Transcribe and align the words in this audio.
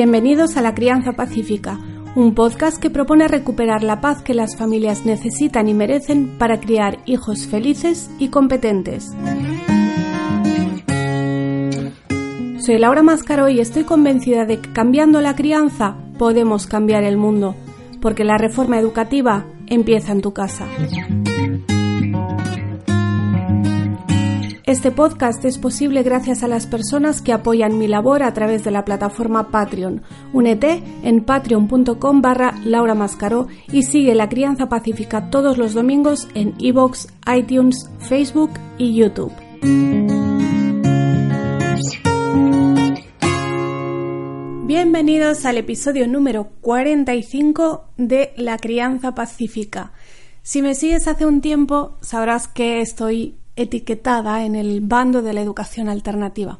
Bienvenidos 0.00 0.56
a 0.56 0.62
La 0.62 0.76
Crianza 0.76 1.14
Pacífica, 1.14 1.80
un 2.14 2.32
podcast 2.32 2.80
que 2.80 2.88
propone 2.88 3.26
recuperar 3.26 3.82
la 3.82 4.00
paz 4.00 4.22
que 4.22 4.32
las 4.32 4.56
familias 4.56 5.04
necesitan 5.04 5.66
y 5.66 5.74
merecen 5.74 6.38
para 6.38 6.60
criar 6.60 7.00
hijos 7.04 7.48
felices 7.48 8.08
y 8.16 8.28
competentes. 8.28 9.08
Soy 12.60 12.78
Laura 12.78 13.02
Mascaro 13.02 13.48
y 13.48 13.58
estoy 13.58 13.82
convencida 13.82 14.44
de 14.44 14.60
que 14.60 14.72
cambiando 14.72 15.20
la 15.20 15.34
crianza 15.34 15.96
podemos 16.16 16.68
cambiar 16.68 17.02
el 17.02 17.16
mundo, 17.16 17.56
porque 18.00 18.22
la 18.22 18.38
reforma 18.38 18.78
educativa 18.78 19.46
empieza 19.66 20.12
en 20.12 20.20
tu 20.20 20.32
casa. 20.32 20.68
Este 24.68 24.90
podcast 24.90 25.42
es 25.46 25.56
posible 25.56 26.02
gracias 26.02 26.42
a 26.42 26.46
las 26.46 26.66
personas 26.66 27.22
que 27.22 27.32
apoyan 27.32 27.78
mi 27.78 27.88
labor 27.88 28.22
a 28.22 28.34
través 28.34 28.64
de 28.64 28.70
la 28.70 28.84
plataforma 28.84 29.50
Patreon. 29.50 30.02
Únete 30.34 30.82
en 31.02 31.24
patreon.com 31.24 32.20
barra 32.20 32.54
Laura 32.66 32.94
Mascaró 32.94 33.48
y 33.72 33.84
sigue 33.84 34.14
La 34.14 34.28
Crianza 34.28 34.68
Pacífica 34.68 35.30
todos 35.30 35.56
los 35.56 35.72
domingos 35.72 36.28
en 36.34 36.52
iVoox, 36.58 37.06
iTunes, 37.34 37.88
Facebook 37.98 38.50
y 38.76 38.94
YouTube. 38.94 39.32
Bienvenidos 44.66 45.46
al 45.46 45.56
episodio 45.56 46.06
número 46.06 46.50
45 46.60 47.86
de 47.96 48.34
La 48.36 48.58
Crianza 48.58 49.14
Pacífica. 49.14 49.92
Si 50.42 50.60
me 50.60 50.74
sigues 50.74 51.08
hace 51.08 51.24
un 51.24 51.40
tiempo, 51.40 51.96
sabrás 52.02 52.48
que 52.48 52.82
estoy 52.82 53.38
etiquetada 53.58 54.44
en 54.44 54.54
el 54.54 54.80
bando 54.80 55.20
de 55.22 55.32
la 55.32 55.40
educación 55.40 55.88
alternativa. 55.88 56.58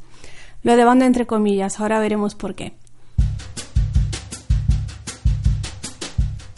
Lo 0.63 0.77
de 0.77 0.85
bando 0.85 1.05
entre 1.05 1.27
comillas, 1.27 1.81
ahora 1.81 2.01
veremos 2.01 2.35
por 2.35 2.55
qué. 2.55 2.75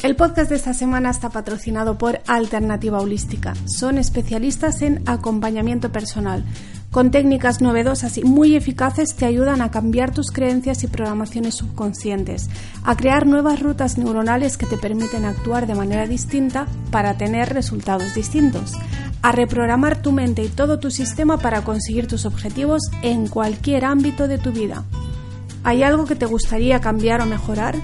El 0.02 0.16
podcast 0.16 0.48
de 0.48 0.56
esta 0.56 0.72
semana 0.72 1.10
está 1.10 1.28
patrocinado 1.28 1.98
por 1.98 2.20
Alternativa 2.26 3.00
Holística. 3.00 3.52
Son 3.66 3.98
especialistas 3.98 4.80
en 4.80 5.02
acompañamiento 5.06 5.92
personal. 5.92 6.42
Con 6.90 7.10
técnicas 7.12 7.60
novedosas 7.60 8.18
y 8.18 8.24
muy 8.24 8.56
eficaces 8.56 9.14
te 9.14 9.24
ayudan 9.24 9.62
a 9.62 9.70
cambiar 9.70 10.12
tus 10.12 10.32
creencias 10.32 10.82
y 10.82 10.88
programaciones 10.88 11.54
subconscientes, 11.54 12.50
a 12.82 12.96
crear 12.96 13.28
nuevas 13.28 13.60
rutas 13.60 13.96
neuronales 13.96 14.56
que 14.56 14.66
te 14.66 14.76
permiten 14.76 15.24
actuar 15.24 15.68
de 15.68 15.76
manera 15.76 16.08
distinta 16.08 16.66
para 16.90 17.16
tener 17.16 17.54
resultados 17.54 18.12
distintos, 18.16 18.72
a 19.22 19.30
reprogramar 19.30 20.02
tu 20.02 20.10
mente 20.10 20.42
y 20.42 20.48
todo 20.48 20.80
tu 20.80 20.90
sistema 20.90 21.38
para 21.38 21.62
conseguir 21.62 22.08
tus 22.08 22.26
objetivos 22.26 22.82
en 23.02 23.28
cualquier 23.28 23.84
ámbito 23.84 24.26
de 24.26 24.38
tu 24.38 24.50
vida. 24.50 24.82
¿Hay 25.62 25.84
algo 25.84 26.06
que 26.06 26.16
te 26.16 26.26
gustaría 26.26 26.80
cambiar 26.80 27.20
o 27.20 27.26
mejorar? 27.26 27.76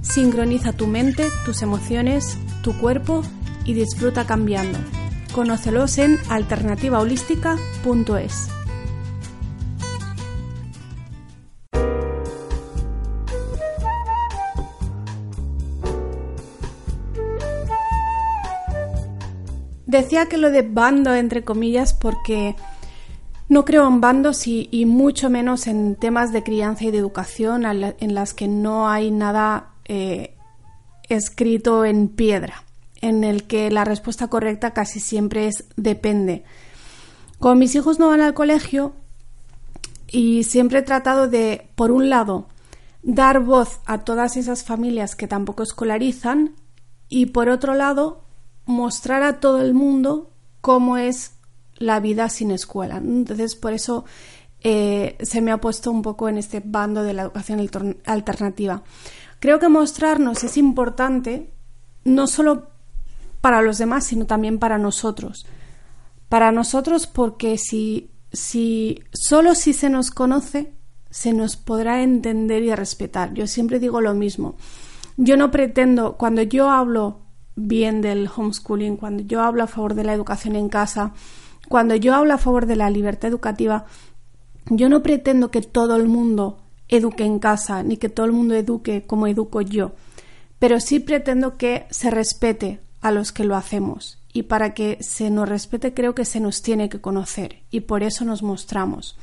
Sincroniza 0.00 0.72
tu 0.72 0.86
mente, 0.86 1.28
tus 1.44 1.60
emociones, 1.60 2.38
tu 2.62 2.72
cuerpo 2.78 3.24
y 3.66 3.74
disfruta 3.74 4.24
cambiando. 4.24 4.78
Conócelos 5.34 5.98
en 5.98 6.18
alternativaholística.es. 6.30 8.53
Decía 19.94 20.26
que 20.26 20.38
lo 20.38 20.50
de 20.50 20.62
bando, 20.62 21.14
entre 21.14 21.44
comillas, 21.44 21.94
porque 21.94 22.56
no 23.48 23.64
creo 23.64 23.86
en 23.86 24.00
bandos 24.00 24.48
y, 24.48 24.86
mucho 24.86 25.30
menos 25.30 25.68
en 25.68 25.94
temas 25.94 26.32
de 26.32 26.42
crianza 26.42 26.82
y 26.82 26.90
de 26.90 26.98
educación 26.98 27.64
en 27.64 28.14
las 28.16 28.34
que 28.34 28.48
no 28.48 28.88
hay 28.88 29.12
nada 29.12 29.70
eh, 29.84 30.34
escrito 31.08 31.84
en 31.84 32.08
piedra, 32.08 32.64
en 33.02 33.22
el 33.22 33.44
que 33.44 33.70
la 33.70 33.84
respuesta 33.84 34.26
correcta 34.26 34.72
casi 34.72 34.98
siempre 34.98 35.46
es 35.46 35.62
depende. 35.76 36.42
Como 37.38 37.54
mis 37.54 37.76
hijos 37.76 38.00
no 38.00 38.08
van 38.08 38.20
al 38.20 38.34
colegio 38.34 38.94
y 40.08 40.42
siempre 40.42 40.80
he 40.80 40.82
tratado 40.82 41.28
de, 41.28 41.68
por 41.76 41.92
un 41.92 42.10
lado, 42.10 42.48
dar 43.04 43.38
voz 43.38 43.78
a 43.86 43.98
todas 43.98 44.36
esas 44.36 44.64
familias 44.64 45.14
que 45.14 45.28
tampoco 45.28 45.62
escolarizan 45.62 46.56
y 47.08 47.26
por 47.26 47.48
otro 47.48 47.74
lado, 47.74 48.23
mostrar 48.66 49.22
a 49.22 49.40
todo 49.40 49.60
el 49.60 49.74
mundo 49.74 50.30
cómo 50.60 50.96
es 50.96 51.32
la 51.76 52.00
vida 52.00 52.28
sin 52.28 52.50
escuela. 52.50 52.96
Entonces, 52.96 53.54
por 53.54 53.72
eso 53.72 54.04
eh, 54.60 55.18
se 55.22 55.40
me 55.40 55.52
ha 55.52 55.60
puesto 55.60 55.90
un 55.90 56.02
poco 56.02 56.28
en 56.28 56.38
este 56.38 56.62
bando 56.64 57.02
de 57.02 57.12
la 57.12 57.22
educación 57.22 57.68
alternativa. 58.06 58.82
Creo 59.40 59.58
que 59.58 59.68
mostrarnos 59.68 60.42
es 60.42 60.56
importante 60.56 61.50
no 62.04 62.26
solo 62.26 62.68
para 63.40 63.60
los 63.60 63.76
demás, 63.76 64.06
sino 64.06 64.24
también 64.24 64.58
para 64.58 64.78
nosotros. 64.78 65.46
Para 66.30 66.50
nosotros 66.50 67.06
porque 67.06 67.58
si, 67.58 68.10
si 68.32 69.02
solo 69.12 69.54
si 69.54 69.74
se 69.74 69.90
nos 69.90 70.10
conoce, 70.10 70.72
se 71.10 71.32
nos 71.32 71.56
podrá 71.56 72.02
entender 72.02 72.62
y 72.62 72.74
respetar. 72.74 73.34
Yo 73.34 73.46
siempre 73.46 73.78
digo 73.78 74.00
lo 74.00 74.14
mismo. 74.14 74.56
Yo 75.16 75.36
no 75.36 75.50
pretendo, 75.50 76.16
cuando 76.16 76.42
yo 76.42 76.70
hablo 76.70 77.23
bien 77.56 78.00
del 78.00 78.28
homeschooling, 78.34 78.96
cuando 78.96 79.22
yo 79.22 79.42
hablo 79.42 79.62
a 79.62 79.68
favor 79.68 79.94
de 79.94 80.04
la 80.04 80.12
educación 80.12 80.56
en 80.56 80.68
casa, 80.68 81.12
cuando 81.68 81.94
yo 81.94 82.14
hablo 82.14 82.34
a 82.34 82.38
favor 82.38 82.66
de 82.66 82.76
la 82.76 82.90
libertad 82.90 83.28
educativa, 83.30 83.86
yo 84.66 84.88
no 84.88 85.02
pretendo 85.02 85.50
que 85.50 85.62
todo 85.62 85.96
el 85.96 86.08
mundo 86.08 86.58
eduque 86.88 87.24
en 87.24 87.38
casa, 87.38 87.82
ni 87.82 87.96
que 87.96 88.08
todo 88.08 88.26
el 88.26 88.32
mundo 88.32 88.54
eduque 88.54 89.06
como 89.06 89.26
educo 89.26 89.60
yo, 89.60 89.92
pero 90.58 90.80
sí 90.80 91.00
pretendo 91.00 91.56
que 91.56 91.86
se 91.90 92.10
respete 92.10 92.80
a 93.00 93.10
los 93.10 93.32
que 93.32 93.44
lo 93.44 93.56
hacemos. 93.56 94.18
Y 94.32 94.44
para 94.44 94.74
que 94.74 94.98
se 95.00 95.30
nos 95.30 95.48
respete 95.48 95.94
creo 95.94 96.14
que 96.14 96.24
se 96.24 96.40
nos 96.40 96.60
tiene 96.60 96.88
que 96.88 97.00
conocer 97.00 97.62
y 97.70 97.80
por 97.80 98.02
eso 98.02 98.24
nos 98.24 98.42
mostramos. 98.42 99.16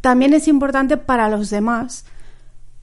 También 0.00 0.32
es 0.32 0.46
importante 0.46 0.96
para 0.96 1.28
los 1.28 1.50
demás 1.50 2.04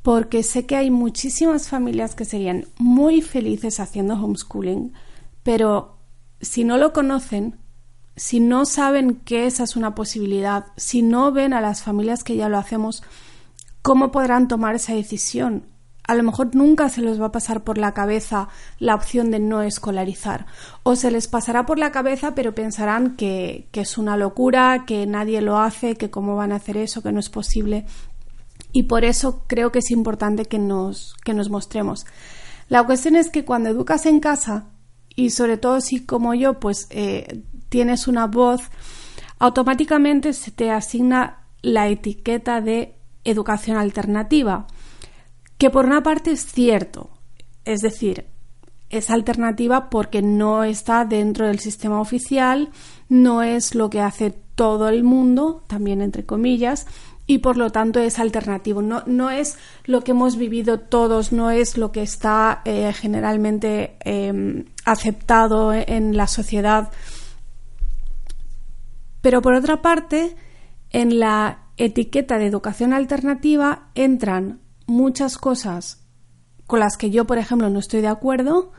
porque 0.06 0.44
sé 0.44 0.68
que 0.68 0.76
hay 0.76 0.92
muchísimas 0.92 1.68
familias 1.68 2.14
que 2.14 2.26
serían 2.26 2.66
muy 2.78 3.24
felices 3.24 3.80
haciendo 3.80 4.14
homeschooling, 4.14 4.94
pero 5.42 5.98
si 6.40 6.64
no 6.64 6.78
lo 6.78 6.94
conocen, 6.94 7.58
si 8.16 8.40
no 8.40 8.68
saben 8.68 9.16
que 9.16 9.48
esa 9.48 9.64
es 9.64 9.76
una 9.76 9.96
posibilidad, 9.96 10.68
si 10.78 11.02
no 11.02 11.32
ven 11.32 11.54
a 11.54 11.60
las 11.60 11.82
familias 11.82 12.24
que 12.24 12.36
ya 12.36 12.50
lo 12.50 12.60
hacemos, 12.60 13.02
¿cómo 13.82 14.12
podrán 14.12 14.48
tomar 14.48 14.76
esa 14.76 14.94
decisión? 14.94 15.64
A 16.04 16.14
lo 16.14 16.22
mejor 16.22 16.54
nunca 16.54 16.88
se 16.90 17.02
les 17.02 17.20
va 17.20 17.26
a 17.26 17.32
pasar 17.32 17.64
por 17.64 17.80
la 17.80 17.96
cabeza 17.96 18.48
la 18.78 18.94
opción 18.94 19.32
de 19.32 19.40
no 19.40 19.64
escolarizar. 19.64 20.46
O 20.84 20.96
se 20.96 21.10
les 21.10 21.28
pasará 21.28 21.66
por 21.66 21.80
la 21.80 21.92
cabeza, 21.92 22.36
pero 22.36 22.54
pensarán 22.54 23.16
que, 23.16 23.70
que 23.72 23.82
es 23.82 23.98
una 23.98 24.18
locura, 24.18 24.84
que 24.86 25.08
nadie 25.08 25.42
lo 25.42 25.58
hace, 25.58 25.96
que 25.96 26.12
cómo 26.12 26.36
van 26.36 26.52
a 26.52 26.58
hacer 26.58 26.78
eso, 26.78 27.02
que 27.02 27.12
no 27.12 27.20
es 27.20 27.32
posible 27.32 27.88
y 28.76 28.84
por 28.84 29.06
eso 29.06 29.46
creo 29.48 29.72
que 29.72 29.80
es 29.80 29.90
importante 29.90 30.44
que 30.44 30.60
nos, 30.60 31.16
que 31.24 31.34
nos 31.34 31.50
mostremos. 31.50 32.06
La 32.68 32.84
cuestión 32.84 33.16
es 33.16 33.30
que 33.30 33.46
cuando 33.46 33.70
educas 33.70 34.06
en 34.06 34.20
casa, 34.20 34.66
y 35.16 35.30
sobre 35.30 35.56
todo 35.56 35.80
si 35.80 36.06
como 36.06 36.34
yo, 36.34 36.60
pues 36.60 36.88
eh, 36.90 37.44
tienes 37.70 38.06
una 38.10 38.28
voz, 38.28 38.64
automáticamente 39.40 40.34
se 40.34 40.52
te 40.52 40.72
asigna 40.72 41.46
la 41.62 41.88
etiqueta 41.88 42.60
de 42.60 42.96
educación 43.24 43.78
alternativa, 43.78 44.68
que 45.58 45.70
por 45.70 45.86
una 45.86 46.04
parte 46.04 46.32
es 46.32 46.46
cierto, 46.46 47.12
es 47.64 47.80
decir, 47.80 48.26
es 48.90 49.10
alternativa 49.10 49.90
porque 49.90 50.22
no 50.22 50.66
está 50.66 51.06
dentro 51.06 51.48
del 51.48 51.60
sistema 51.60 52.02
oficial, 52.02 52.72
no 53.08 53.42
es 53.42 53.74
lo 53.74 53.90
que 53.90 54.02
hace 54.02 54.32
todo 54.32 54.90
el 54.90 55.06
mundo, 55.06 55.64
también 55.68 56.02
entre 56.02 56.26
comillas, 56.26 56.88
y 57.28 57.40
por 57.40 57.58
lo 57.58 57.72
tanto 57.72 58.00
es 58.00 58.20
alternativo. 58.20 58.82
No, 58.82 59.04
no 59.06 59.32
es 59.32 59.58
lo 59.86 60.02
que 60.02 60.12
hemos 60.12 60.38
vivido 60.38 60.80
todos, 60.80 61.32
no 61.32 61.52
es 61.52 61.78
lo 61.78 61.92
que 61.92 62.02
está 62.02 62.62
eh, 62.66 62.94
generalmente 62.94 63.98
em, 64.02 64.66
aceptado 64.86 65.74
en 65.74 66.16
la 66.16 66.28
sociedad. 66.28 66.92
Pero 69.22 69.42
por 69.42 69.56
otra 69.56 69.82
parte, 69.82 70.36
en 70.92 71.20
la 71.20 71.66
etiqueta 71.78 72.38
de 72.38 72.46
educación 72.46 72.94
alternativa 72.94 73.90
entran 73.96 74.60
muchas 74.86 75.38
cosas 75.38 76.06
con 76.68 76.80
las 76.80 76.98
que 76.98 77.10
yo, 77.10 77.26
por 77.26 77.38
ejemplo, 77.38 77.70
no 77.70 77.80
estoy 77.80 78.02
de 78.02 78.08
acuerdo 78.08 78.72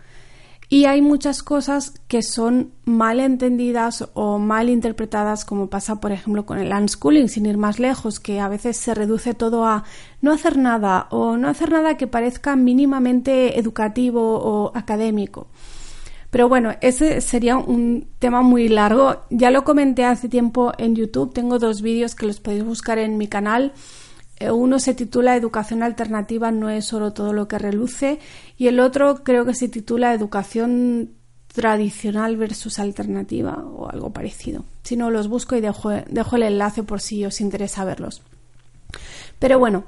y 0.68 0.86
hay 0.86 1.00
muchas 1.00 1.42
cosas 1.42 1.94
que 2.08 2.22
son 2.22 2.72
mal 2.84 3.20
entendidas 3.20 4.08
o 4.14 4.38
mal 4.38 4.68
interpretadas, 4.68 5.44
como 5.44 5.68
pasa, 5.68 6.00
por 6.00 6.10
ejemplo, 6.10 6.44
con 6.44 6.58
el 6.58 6.72
unschooling, 6.72 7.28
sin 7.28 7.46
ir 7.46 7.56
más 7.56 7.78
lejos, 7.78 8.18
que 8.18 8.40
a 8.40 8.48
veces 8.48 8.76
se 8.76 8.94
reduce 8.94 9.34
todo 9.34 9.64
a 9.64 9.84
no 10.20 10.32
hacer 10.32 10.58
nada 10.58 11.06
o 11.10 11.36
no 11.36 11.48
hacer 11.48 11.70
nada 11.70 11.96
que 11.96 12.08
parezca 12.08 12.56
mínimamente 12.56 13.58
educativo 13.60 14.38
o 14.38 14.72
académico. 14.74 15.46
Pero 16.30 16.48
bueno, 16.48 16.74
ese 16.80 17.20
sería 17.20 17.56
un 17.56 18.08
tema 18.18 18.42
muy 18.42 18.68
largo. 18.68 19.22
Ya 19.30 19.52
lo 19.52 19.62
comenté 19.62 20.04
hace 20.04 20.28
tiempo 20.28 20.72
en 20.76 20.96
YouTube. 20.96 21.32
Tengo 21.32 21.58
dos 21.60 21.80
vídeos 21.80 22.14
que 22.16 22.26
los 22.26 22.40
podéis 22.40 22.64
buscar 22.64 22.98
en 22.98 23.16
mi 23.16 23.28
canal 23.28 23.72
uno 24.40 24.78
se 24.78 24.94
titula 24.94 25.36
Educación 25.36 25.82
alternativa 25.82 26.50
no 26.50 26.68
es 26.68 26.84
solo 26.84 27.12
todo 27.12 27.32
lo 27.32 27.48
que 27.48 27.58
reluce 27.58 28.18
y 28.58 28.66
el 28.68 28.80
otro 28.80 29.24
creo 29.24 29.44
que 29.44 29.54
se 29.54 29.68
titula 29.68 30.12
Educación 30.12 31.12
tradicional 31.54 32.36
versus 32.36 32.78
alternativa 32.78 33.54
o 33.54 33.88
algo 33.88 34.10
parecido. 34.10 34.64
Si 34.82 34.96
no, 34.96 35.10
los 35.10 35.28
busco 35.28 35.56
y 35.56 35.62
dejo, 35.62 35.90
dejo 35.90 36.36
el 36.36 36.42
enlace 36.42 36.82
por 36.82 37.00
si 37.00 37.24
os 37.24 37.40
interesa 37.40 37.84
verlos. 37.86 38.20
Pero 39.38 39.58
bueno, 39.58 39.84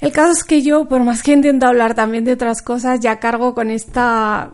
el 0.00 0.12
caso 0.12 0.32
es 0.32 0.44
que 0.44 0.60
yo, 0.62 0.86
por 0.86 1.02
más 1.02 1.22
que 1.22 1.32
intento 1.32 1.66
hablar 1.66 1.94
también 1.94 2.24
de 2.24 2.32
otras 2.32 2.60
cosas, 2.60 3.00
ya 3.00 3.20
cargo 3.20 3.54
con 3.54 3.70
esta, 3.70 4.52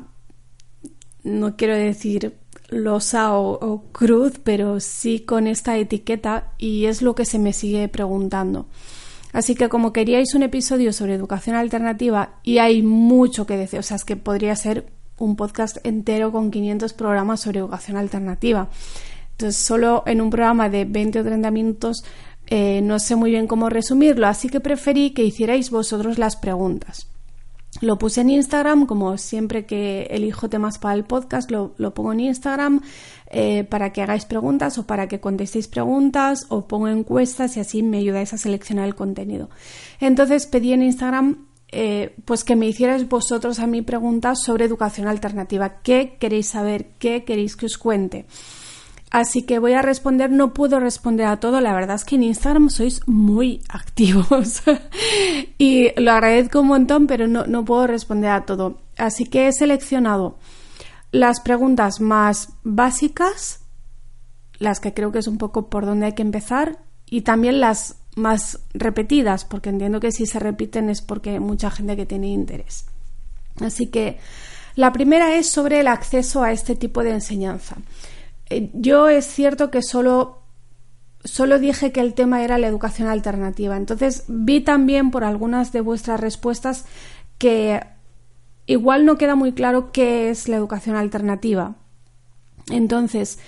no 1.25 1.57
quiero 1.57 1.75
decir 1.75 2.37
losa 2.69 3.39
o, 3.39 3.85
cruz, 3.93 4.35
pero 4.43 4.81
sí 4.81 5.21
con 5.21 5.47
esta 5.47 5.77
etiqueta 5.77 6.53
y 6.59 6.87
es 6.87 7.03
lo 7.03 7.15
que 7.15 7.25
se 7.25 7.39
me 7.39 7.53
sigue 7.53 7.89
preguntando. 7.89 8.67
Así 9.33 9.55
que 9.55 9.69
como 9.69 9.93
queríais 9.93 10.35
un 10.35 10.43
episodio 10.43 10.93
sobre 10.93 11.15
educación 11.15 11.57
alternativa 11.57 12.41
y 12.43 12.59
hay 12.59 12.83
mucho 12.83 13.47
que 13.47 13.57
decir, 13.57 13.79
o 13.79 13.83
sea, 13.83 13.97
es 13.97 14.05
que 14.05 14.17
podría 14.17 14.57
ser 14.57 14.87
un 15.19 15.37
podcast 15.37 15.79
entero 15.85 16.33
con 16.33 16.51
500 16.51 16.93
programas 16.93 17.41
sobre 17.41 17.61
educación 17.61 17.97
alternativa. 17.97 18.69
Entonces, 19.33 19.57
solo 19.63 20.03
en 20.07 20.21
un 20.21 20.31
programa 20.31 20.69
de 20.71 20.85
20 20.87 21.21
o 21.21 21.25
30 21.25 21.51
minutos 21.51 22.05
eh, 22.49 22.81
no 22.81 22.99
sé 22.99 23.17
muy 23.17 23.31
bien 23.31 23.47
cómo 23.47 23.69
resumirlo, 23.71 24.27
así 24.27 24.49
que 24.49 24.61
preferí 24.61 25.11
que 25.11 25.25
hicierais 25.25 25.71
vosotros 25.71 26.19
las 26.19 26.37
preguntas. 26.37 27.09
Lo 27.81 27.99
puse 27.99 28.23
en 28.23 28.31
Instagram, 28.31 28.87
como 28.87 29.19
siempre 29.19 29.67
que 29.67 30.05
elijo 30.11 30.49
temas 30.49 30.79
para 30.79 30.95
el 30.95 31.05
podcast, 31.05 31.51
lo, 31.51 31.75
pongo 31.95 32.13
en 32.13 32.21
Instagram 32.21 32.81
eh, 33.31 33.65
para 33.65 33.93
que 33.93 34.03
hagáis 34.03 34.25
preguntas 34.25 34.79
o 34.79 34.87
para 34.87 35.09
que 35.09 35.21
contestéis 35.21 35.69
preguntas 35.69 36.47
o 36.49 36.67
pongo 36.67 36.89
encuestas 36.89 37.57
y 37.57 37.61
así 37.61 37.83
me 37.83 37.99
ayudáis 37.99 38.33
a 38.33 38.39
seleccionar 38.39 38.87
el 38.87 38.95
contenido. 38.95 39.51
Entonces 40.01 40.47
pedí 40.47 40.73
en 40.73 40.83
Instagram 40.83 41.47
eh, 41.73 42.15
pues 42.25 42.45
que 42.45 42.57
me 42.57 42.67
hicierais 42.67 43.09
vosotros 43.09 43.59
a 43.59 43.67
mí 43.67 43.83
preguntas 43.83 44.43
sobre 44.43 44.65
educación 44.65 45.09
alternativa. 45.09 45.81
¿Qué 45.83 46.17
queréis 46.19 46.49
saber? 46.49 46.91
¿Qué 46.99 47.25
queréis 47.25 47.57
que 47.57 47.67
os 47.67 47.77
cuente? 47.77 48.27
Así 49.11 49.43
que 49.43 49.59
voy 49.59 49.73
a 49.73 49.83
responder, 49.83 50.31
no 50.31 50.53
puedo 50.53 50.81
responder 50.81 51.27
a 51.27 51.39
todo, 51.39 51.61
la 51.61 51.73
verdad 51.75 51.97
es 51.97 52.05
que 52.05 52.17
en 52.17 52.25
Instagram 52.25 52.71
sois 52.71 53.01
muy 53.07 53.63
activos 53.69 54.63
y 55.59 55.99
lo 56.01 56.13
agradezco 56.13 56.61
un 56.61 56.67
montón, 56.69 57.07
pero 57.07 57.29
no, 57.29 57.47
no 57.47 57.65
puedo 57.65 57.87
responder 57.87 58.31
a 58.31 58.45
todo. 58.45 58.79
Así 58.97 59.25
que 59.27 59.47
he 59.47 59.53
seleccionado 59.53 60.39
las 61.13 61.41
preguntas 61.41 62.01
más 62.01 62.51
básicas, 62.65 63.61
las 64.59 64.81
que 64.81 64.93
creo 64.93 65.13
que 65.13 65.21
es 65.21 65.29
un 65.29 65.39
poco 65.39 65.71
por 65.71 65.87
donde 65.87 66.07
hay 66.07 66.13
que 66.15 66.23
empezar, 66.23 66.79
y 67.09 67.21
también 67.21 67.61
las 67.61 67.97
más 68.17 68.61
repetidas, 68.75 69.45
porque 69.45 69.69
entiendo 69.69 70.01
que 70.01 70.11
si 70.11 70.27
se 70.27 70.41
repiten 70.41 70.91
es 70.91 71.01
porque 71.03 71.31
hay 71.31 71.41
mucha 71.41 71.71
gente 71.71 71.97
que 71.97 72.07
tiene 72.07 72.29
interés. 72.29 72.87
Así 73.61 73.87
que 73.87 74.19
la 74.75 74.93
primera 74.93 75.37
es 75.37 75.49
sobre 75.49 75.81
el 75.81 75.89
acceso 75.89 76.43
a 76.43 76.53
este 76.53 76.75
tipo 76.75 77.03
de 77.03 77.13
enseñanza. 77.13 77.77
Eh, 78.51 78.71
yo 78.75 79.09
es 79.09 79.27
cierto 79.27 79.71
que 79.71 79.83
solo, 79.83 80.43
solo 81.25 81.59
dije 81.59 81.93
que 81.93 82.01
el 82.01 82.15
tema 82.15 82.43
era 82.43 82.59
la 82.59 82.67
educación 82.67 83.09
alternativa. 83.09 83.77
Entonces 83.77 84.25
vi 84.29 84.61
también 84.61 85.11
por 85.11 85.25
algunas 85.25 85.73
de 85.73 85.81
vuestras 85.81 86.21
respuestas 86.21 86.85
que 87.39 87.81
igual 88.67 89.05
no 89.05 89.17
queda 89.17 89.35
muy 89.35 89.53
claro 89.53 89.93
qué 89.93 90.31
es 90.31 90.49
la 90.49 90.57
educación 90.57 90.97
alternativa. 90.97 91.77
Entonces, 92.71 93.39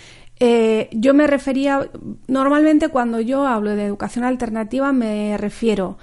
eh, 0.41 0.89
yo 0.93 1.15
me 1.15 1.27
refería, 1.27 1.91
normalmente 2.29 2.89
cuando 2.89 3.21
yo 3.21 3.47
hablo 3.47 3.75
de 3.75 3.85
educación 3.85 4.25
alternativa 4.25 4.93
me 4.93 5.37
refiero 5.37 5.99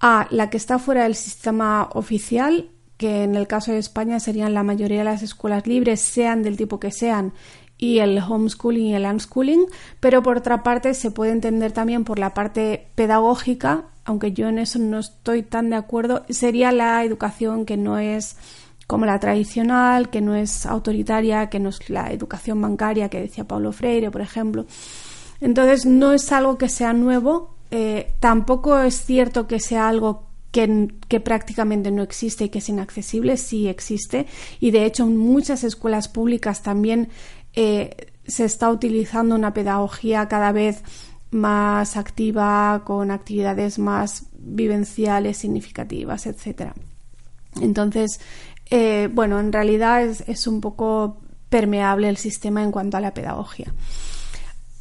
a 0.00 0.26
la 0.30 0.50
que 0.50 0.56
está 0.56 0.78
fuera 0.78 1.04
del 1.04 1.14
sistema 1.14 1.88
oficial, 1.92 2.70
que 2.96 3.22
en 3.22 3.36
el 3.36 3.46
caso 3.46 3.72
de 3.72 3.78
España 3.78 4.18
serían 4.18 4.54
la 4.54 4.62
mayoría 4.62 4.98
de 4.98 5.04
las 5.04 5.22
escuelas 5.22 5.66
libres, 5.66 6.00
sean 6.00 6.42
del 6.42 6.56
tipo 6.56 6.80
que 6.80 6.90
sean, 6.90 7.32
y 7.78 7.98
el 7.98 8.18
homeschooling 8.18 8.86
y 8.86 8.94
el 8.94 9.04
unschooling, 9.04 9.66
pero 10.00 10.22
por 10.22 10.38
otra 10.38 10.62
parte 10.62 10.94
se 10.94 11.10
puede 11.10 11.32
entender 11.32 11.72
también 11.72 12.04
por 12.04 12.18
la 12.18 12.34
parte 12.34 12.88
pedagógica, 12.94 13.84
aunque 14.04 14.32
yo 14.32 14.48
en 14.48 14.58
eso 14.58 14.78
no 14.78 14.98
estoy 14.98 15.42
tan 15.42 15.70
de 15.70 15.76
acuerdo, 15.76 16.24
sería 16.28 16.72
la 16.72 17.04
educación 17.04 17.66
que 17.66 17.76
no 17.76 17.98
es 17.98 18.36
como 18.86 19.04
la 19.04 19.18
tradicional, 19.18 20.10
que 20.10 20.20
no 20.20 20.34
es 20.34 20.64
autoritaria, 20.64 21.48
que 21.50 21.58
no 21.58 21.70
es 21.70 21.90
la 21.90 22.12
educación 22.12 22.60
bancaria 22.60 23.08
que 23.08 23.20
decía 23.20 23.44
Pablo 23.44 23.72
Freire, 23.72 24.10
por 24.10 24.20
ejemplo. 24.20 24.64
Entonces 25.40 25.86
no 25.86 26.12
es 26.12 26.30
algo 26.32 26.56
que 26.56 26.68
sea 26.68 26.92
nuevo, 26.92 27.56
eh, 27.70 28.12
tampoco 28.20 28.78
es 28.78 29.04
cierto 29.04 29.48
que 29.48 29.58
sea 29.58 29.88
algo 29.88 30.24
que, 30.52 30.88
que, 31.08 31.20
prácticamente 31.20 31.90
no 31.90 32.02
existe 32.02 32.44
y 32.44 32.48
que 32.48 32.60
es 32.60 32.68
inaccesible, 32.68 33.36
sí 33.36 33.68
existe. 33.68 34.26
Y 34.60 34.70
de 34.70 34.86
hecho 34.86 35.06
muchas 35.06 35.64
escuelas 35.64 36.08
públicas 36.08 36.62
también 36.62 37.08
eh, 37.56 38.12
se 38.26 38.44
está 38.44 38.70
utilizando 38.70 39.34
una 39.34 39.54
pedagogía 39.54 40.28
cada 40.28 40.52
vez 40.52 40.82
más 41.30 41.96
activa, 41.96 42.82
con 42.84 43.10
actividades 43.10 43.78
más 43.78 44.26
vivenciales, 44.38 45.38
significativas, 45.38 46.26
etc. 46.26 46.72
Entonces, 47.60 48.20
eh, 48.70 49.08
bueno, 49.12 49.40
en 49.40 49.52
realidad 49.52 50.02
es, 50.02 50.46
un 50.46 50.60
poco 50.60 51.18
permeable 51.48 52.08
el 52.08 52.16
sistema 52.16 52.62
en 52.62 52.72
cuanto 52.72 52.96
a 52.96 53.00
la 53.00 53.14
pedagogía. 53.14 53.72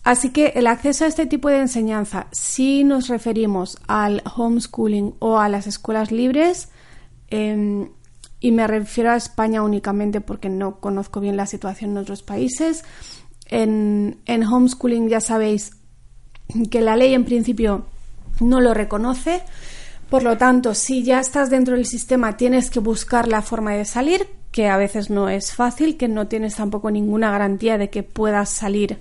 Así 0.03 0.29
que 0.29 0.53
el 0.55 0.67
acceso 0.67 1.05
a 1.05 1.07
este 1.07 1.25
tipo 1.25 1.49
de 1.49 1.61
enseñanza, 1.61 2.27
si 2.31 2.83
nos 2.83 3.07
referimos 3.07 3.77
al 3.87 4.21
homeschooling 4.35 5.15
o 5.19 5.39
a 5.39 5.49
las 5.49 5.65
escuelas 5.65 6.11
libres, 6.11 6.69
em, 7.29 7.89
y 8.39 8.51
me 8.51 8.67
refiero 8.67 9.11
a 9.11 9.15
España 9.15 9.63
únicamente 9.63 10.21
porque 10.21 10.49
no 10.49 10.79
conozco 10.79 11.19
bien 11.19 11.37
la 11.37 11.45
situación 11.45 11.91
en 11.91 11.97
otros 11.97 12.23
países. 12.23 12.83
En, 13.47 14.17
homeschooling 14.27 15.07
ya 15.09 15.21
sabéis 15.21 15.71
que 16.69 16.81
la 16.81 16.95
ley 16.95 17.13
en 17.13 17.25
principio 17.25 17.85
no 18.39 18.61
lo 18.61 18.73
reconoce. 18.73 19.41
Por 20.09 20.23
lo 20.23 20.37
tanto, 20.37 20.73
si 20.75 21.03
ya 21.03 21.19
estás 21.19 21.49
dentro 21.49 21.75
del 21.75 21.85
sistema, 21.85 22.37
tienes 22.37 22.69
que 22.69 22.79
buscar 22.79 23.27
la 23.27 23.41
forma 23.41 23.73
de 23.73 23.85
salir, 23.85 24.27
que 24.51 24.67
a 24.67 24.77
veces 24.77 25.09
no 25.09 25.29
es 25.29 25.53
fácil, 25.53 25.97
que 25.97 26.07
no 26.07 26.27
tienes 26.27 26.55
tampoco 26.55 26.91
ninguna 26.91 27.31
garantía 27.31 27.77
de 27.77 27.89
que 27.89 28.03
puedas 28.03 28.49
salir 28.49 28.99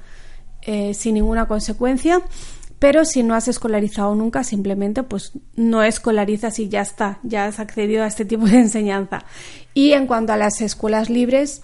eh, 0.62 0.94
sin 0.94 1.14
ninguna 1.14 1.46
consecuencia. 1.46 2.22
Pero 2.84 3.06
si 3.06 3.22
no 3.22 3.34
has 3.34 3.48
escolarizado 3.48 4.14
nunca, 4.14 4.44
simplemente 4.44 5.02
pues 5.02 5.32
no 5.56 5.82
escolarizas 5.82 6.58
y 6.58 6.68
ya 6.68 6.82
está, 6.82 7.18
ya 7.22 7.46
has 7.46 7.58
accedido 7.58 8.04
a 8.04 8.06
este 8.06 8.26
tipo 8.26 8.44
de 8.44 8.58
enseñanza. 8.58 9.24
Y 9.72 9.92
en 9.92 10.06
cuanto 10.06 10.34
a 10.34 10.36
las 10.36 10.60
escuelas 10.60 11.08
libres, 11.08 11.62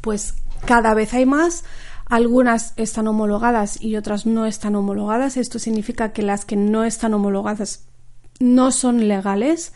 pues 0.00 0.34
cada 0.66 0.92
vez 0.92 1.14
hay 1.14 1.24
más. 1.24 1.62
Algunas 2.06 2.72
están 2.76 3.06
homologadas 3.06 3.80
y 3.80 3.94
otras 3.94 4.26
no 4.26 4.44
están 4.44 4.74
homologadas. 4.74 5.36
Esto 5.36 5.60
significa 5.60 6.12
que 6.12 6.22
las 6.22 6.44
que 6.44 6.56
no 6.56 6.82
están 6.82 7.14
homologadas 7.14 7.84
no 8.40 8.72
son 8.72 9.06
legales. 9.06 9.72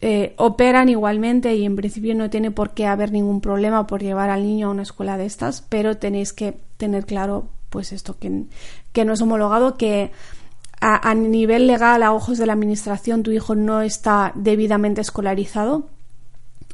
Eh, 0.00 0.34
operan 0.38 0.88
igualmente 0.88 1.54
y 1.54 1.66
en 1.66 1.76
principio 1.76 2.14
no 2.14 2.30
tiene 2.30 2.50
por 2.50 2.72
qué 2.72 2.86
haber 2.86 3.12
ningún 3.12 3.42
problema 3.42 3.86
por 3.86 4.00
llevar 4.00 4.30
al 4.30 4.42
niño 4.42 4.68
a 4.68 4.70
una 4.70 4.84
escuela 4.84 5.18
de 5.18 5.26
estas, 5.26 5.60
pero 5.60 5.98
tenéis 5.98 6.32
que 6.32 6.58
tener 6.78 7.04
claro 7.04 7.50
pues 7.70 7.92
esto, 7.92 8.18
que, 8.18 8.44
que 8.92 9.04
no 9.04 9.12
es 9.12 9.20
homologado, 9.20 9.76
que 9.76 10.12
a, 10.80 11.14
nivel 11.14 11.66
legal, 11.66 12.02
a 12.02 12.12
ojos 12.12 12.38
de 12.38 12.46
la 12.46 12.52
administración, 12.52 13.22
tu 13.22 13.30
hijo 13.30 13.54
no 13.54 13.80
está 13.80 14.32
debidamente 14.34 15.00
escolarizado. 15.00 15.88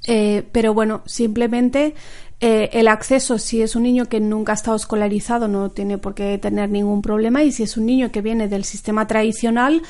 Eh, 0.08 0.48
pero 0.50 0.74
bueno, 0.74 1.02
simplemente 1.06 1.94
eh, 2.40 2.70
el 2.72 2.88
acceso, 2.88 3.38
si 3.38 3.62
es 3.62 3.76
un 3.76 3.84
niño 3.84 4.06
que 4.06 4.18
nunca 4.18 4.50
ha 4.52 4.54
estado 4.56 4.76
escolarizado, 4.76 5.46
no 5.46 5.70
tiene 5.70 5.98
por 5.98 6.14
qué 6.14 6.36
tener 6.38 6.70
ningún 6.70 7.00
problema. 7.00 7.44
Y 7.44 7.52
si 7.52 7.62
es 7.62 7.76
un 7.76 7.86
niño 7.86 8.10
que 8.10 8.20
viene 8.20 8.48
del 8.48 8.64
sistema 8.64 9.06
tradicional, 9.06 9.82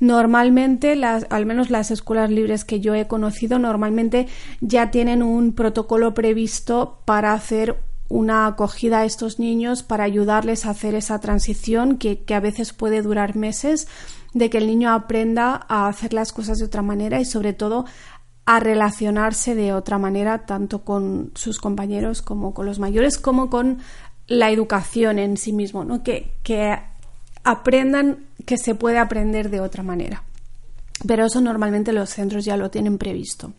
normalmente, 0.00 0.96
las, 0.96 1.26
al 1.28 1.44
menos 1.44 1.68
las 1.68 1.90
escuelas 1.90 2.30
libres 2.30 2.64
que 2.64 2.80
yo 2.80 2.94
he 2.94 3.06
conocido, 3.06 3.58
normalmente 3.58 4.26
ya 4.62 4.90
tienen 4.90 5.22
un 5.22 5.52
protocolo 5.52 6.14
previsto 6.14 6.98
para 7.04 7.34
hacer 7.34 7.76
una 8.08 8.46
acogida 8.46 9.00
a 9.00 9.04
estos 9.04 9.38
niños 9.38 9.82
para 9.82 10.04
ayudarles 10.04 10.64
a 10.64 10.70
hacer 10.70 10.94
esa 10.94 11.20
transición 11.20 11.98
que, 11.98 12.22
a 12.34 12.40
veces 12.40 12.72
puede 12.72 13.02
durar 13.02 13.36
meses, 13.36 13.86
de 14.32 14.50
que 14.50 14.58
el 14.58 14.66
niño 14.66 14.90
aprenda 14.90 15.66
a 15.68 15.88
hacer 15.88 16.12
las 16.12 16.32
cosas 16.32 16.58
de 16.58 16.64
otra 16.64 16.82
manera 16.82 17.20
y 17.20 17.24
sobre 17.24 17.52
todo 17.52 17.84
a 18.46 18.60
relacionarse 18.60 19.54
de 19.54 19.74
otra 19.74 19.98
manera, 19.98 20.46
tanto 20.46 20.82
con 20.84 21.32
sus 21.34 21.58
compañeros 21.58 22.22
como 22.22 22.54
con 22.54 22.64
los 22.64 22.78
mayores, 22.78 23.18
como 23.18 23.50
con 23.50 23.78
la 24.26 24.50
educación 24.50 25.18
en 25.18 25.36
sí 25.36 25.52
mismo, 25.52 25.84
¿no? 25.84 26.02
que, 26.02 26.32
que 26.42 26.78
aprendan 27.44 28.26
que 28.46 28.56
se 28.56 28.74
puede 28.74 28.98
aprender 28.98 29.50
de 29.50 29.60
otra 29.60 29.82
manera. 29.82 30.22
Pero 31.06 31.26
eso 31.26 31.42
normalmente 31.42 31.92
los 31.92 32.10
centros 32.10 32.44
ya 32.44 32.56
lo 32.56 32.70
tienen 32.70 32.96
previsto. 32.96 33.52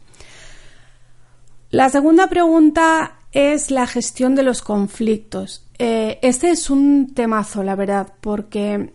La 1.69 1.89
segunda 1.89 2.27
pregunta 2.27 3.18
es 3.31 3.71
la 3.71 3.87
gestión 3.87 4.35
de 4.35 4.43
los 4.43 4.61
conflictos. 4.61 5.65
Eh, 5.77 6.19
este 6.21 6.49
es 6.49 6.69
un 6.69 7.13
temazo, 7.13 7.63
la 7.63 7.75
verdad, 7.75 8.13
porque 8.21 8.91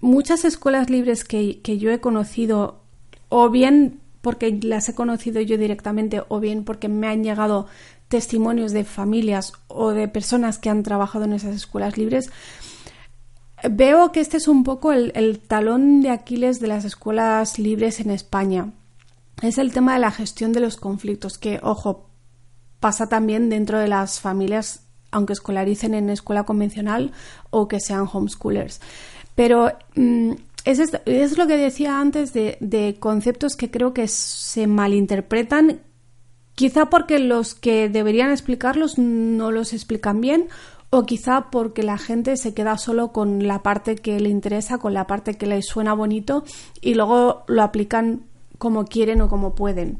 muchas 0.00 0.44
escuelas 0.44 0.90
libres 0.90 1.24
que, 1.24 1.60
que 1.60 1.78
yo 1.78 1.90
he 1.90 2.00
conocido, 2.00 2.82
o 3.28 3.50
bien 3.50 4.00
porque 4.20 4.58
las 4.62 4.88
he 4.88 4.94
conocido 4.94 5.40
yo 5.40 5.58
directamente, 5.58 6.22
o 6.28 6.40
bien 6.40 6.64
porque 6.64 6.88
me 6.88 7.08
han 7.08 7.24
llegado 7.24 7.66
testimonios 8.08 8.72
de 8.72 8.84
familias 8.84 9.54
o 9.68 9.92
de 9.92 10.06
personas 10.06 10.58
que 10.58 10.68
han 10.68 10.82
trabajado 10.82 11.24
en 11.24 11.32
esas 11.32 11.56
escuelas 11.56 11.96
libres, 11.96 12.30
veo 13.70 14.12
que 14.12 14.20
este 14.20 14.36
es 14.36 14.48
un 14.48 14.64
poco 14.64 14.92
el, 14.92 15.40
talón 15.40 16.02
de 16.02 16.10
Aquiles 16.10 16.60
de 16.60 16.66
las 16.66 16.84
escuelas 16.84 17.58
libres 17.58 18.00
en 18.00 18.10
España. 18.10 18.70
Es 19.40 19.58
el 19.58 19.72
tema 19.72 19.94
de 19.94 20.00
la 20.00 20.10
gestión 20.10 20.52
de 20.52 20.60
los 20.60 20.76
conflictos, 20.76 21.38
que, 21.38 21.58
ojo, 21.62 22.08
pasa 22.82 23.08
también 23.08 23.48
dentro 23.48 23.78
de 23.78 23.88
las 23.88 24.20
familias, 24.20 24.84
aunque 25.10 25.32
escolaricen 25.32 25.94
en 25.94 26.10
escuela 26.10 26.44
convencional 26.44 27.12
o 27.48 27.68
que 27.68 27.80
sean 27.80 28.06
homeschoolers. 28.12 28.82
Pero 29.34 29.72
mm, 29.94 30.32
es, 30.66 30.80
es, 31.06 31.38
lo 31.38 31.46
que 31.46 31.56
decía 31.56 31.98
antes 31.98 32.34
de, 32.34 32.58
de 32.60 32.96
conceptos 33.00 33.56
que 33.56 33.70
creo 33.70 33.94
que 33.94 34.06
se 34.08 34.66
malinterpretan 34.66 35.80
Quizá 36.54 36.90
porque 36.90 37.18
los 37.18 37.54
que 37.54 37.88
deberían 37.88 38.30
explicarlos 38.30 38.98
no 38.98 39.50
los 39.50 39.72
explican 39.72 40.20
bien 40.20 40.48
o 40.90 41.06
quizá 41.06 41.50
porque 41.50 41.82
la 41.82 41.96
gente 41.96 42.36
se 42.36 42.52
queda 42.52 42.76
solo 42.76 43.12
con 43.12 43.46
la 43.46 43.62
parte 43.62 43.96
que 43.96 44.20
le 44.20 44.28
interesa, 44.28 44.76
con 44.76 44.92
la 44.92 45.06
parte 45.06 45.34
que 45.34 45.46
le 45.46 45.62
suena 45.62 45.94
bonito 45.94 46.44
y 46.82 46.94
luego 46.94 47.44
lo 47.46 47.62
aplican 47.62 48.24
como 48.58 48.84
quieren 48.84 49.22
o 49.22 49.28
como 49.30 49.54
pueden. 49.54 49.98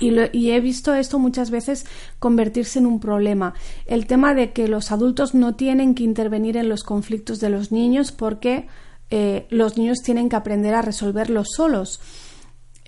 Y, 0.00 0.12
y, 0.32 0.50
he 0.50 0.60
visto 0.60 0.94
esto 0.94 1.18
muchas 1.18 1.50
veces 1.50 1.86
convertirse 2.18 2.78
en 2.78 2.86
un 2.86 2.98
problema. 2.98 3.54
El 3.86 4.06
tema 4.06 4.34
de 4.34 4.52
que 4.52 4.68
los 4.68 4.90
adultos 4.90 5.34
no 5.34 5.54
tienen 5.54 5.94
que 5.94 6.02
intervenir 6.02 6.56
en 6.56 6.68
los 6.68 6.82
conflictos 6.82 7.40
de 7.40 7.50
los 7.50 7.72
niños 7.72 8.10
porque 8.12 8.66
eh, 9.14 9.46
los 9.50 9.76
niños 9.76 9.98
tienen 10.02 10.30
que 10.30 10.36
aprender 10.36 10.74
a 10.74 10.80
resolverlos 10.80 11.48
solos. 11.54 12.00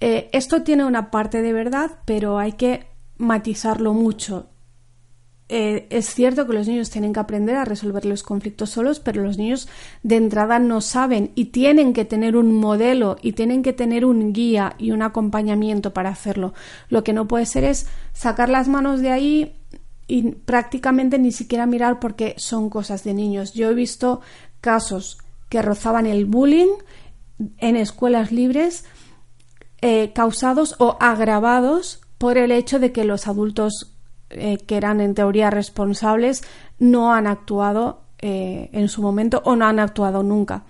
Eh, 0.01 0.31
esto 0.33 0.63
tiene 0.63 0.87
una 0.87 1.11
parte 1.11 1.43
de 1.43 1.53
verdad, 1.53 1.99
pero 2.07 2.39
hay 2.39 2.53
que 2.53 2.87
matizarlo 3.19 3.93
mucho. 3.93 4.49
Eh, 5.51 5.87
es 5.91 6.07
cierto 6.07 6.47
que 6.47 6.55
los 6.55 6.67
niños 6.67 6.89
tienen 6.89 7.13
que 7.13 7.21
aprender 7.21 7.57
a 7.57 7.67
resolver 7.67 8.07
los 8.07 8.23
conflictos 8.23 8.71
solos, 8.71 8.99
pero 8.99 9.23
los 9.23 9.37
niños 9.37 9.69
de 10.03 10.17
entrada 10.17 10.59
no 10.59 10.81
saben 10.81 11.33
y 11.35 11.47
tienen 11.47 11.93
que 11.93 12.07
tener 12.07 12.37
un 12.37 12.55
modelo 12.55 13.19
y 13.21 13.33
tienen 13.33 13.63
que 13.63 13.75
tener 13.75 14.07
un 14.07 14.33
guía 14.33 14.75
y 14.79 14.93
un 14.93 15.03
acompañamiento 15.03 15.93
para 15.93 16.09
hacerlo. 16.09 16.55
Lo 16.89 17.05
que 17.05 17.13
no 17.13 17.29
puede 17.29 17.45
ser 17.45 17.65
es 17.65 17.87
sacar 18.15 18.49
las 18.49 18.69
manos 18.69 19.01
de 19.01 19.11
ahí 19.11 19.57
y 20.07 20.33
prácticamente 20.33 21.19
ni 21.19 21.31
siquiera 21.31 21.67
mirar 21.67 22.01
porque 22.01 22.35
son 22.39 22.71
cosas 22.71 23.05
de 23.05 23.13
niños. 23.13 23.53
Yo 23.53 23.71
he 23.71 23.75
visto 23.75 24.23
casos 24.63 25.19
que 25.51 25.61
rozaban 25.61 26.07
el 26.07 26.25
bullying 26.25 26.73
en 27.59 27.77
escuelas 27.77 28.33
libres 28.33 28.85
eh, 29.83 30.13
causados 30.15 30.77
o 30.79 30.97
agravados 31.01 32.01
por 32.17 32.39
el 32.39 32.53
hecho 32.53 32.79
de 32.79 32.93
que 32.93 33.05
los 33.05 33.27
adultos 33.27 33.94
eh, 34.31 34.59
que 34.59 34.77
eran 34.77 35.01
en 35.01 35.15
teoría 35.15 35.51
responsables 35.51 36.43
no 36.79 37.13
han 37.13 37.27
actuado 37.27 38.03
eh, 38.19 38.71
en 38.73 38.89
su 38.89 39.03
momento 39.03 39.43
o 39.45 39.57
no 39.57 39.67
han 39.67 39.79
actuado 39.79 40.23
nunca. 40.23 40.65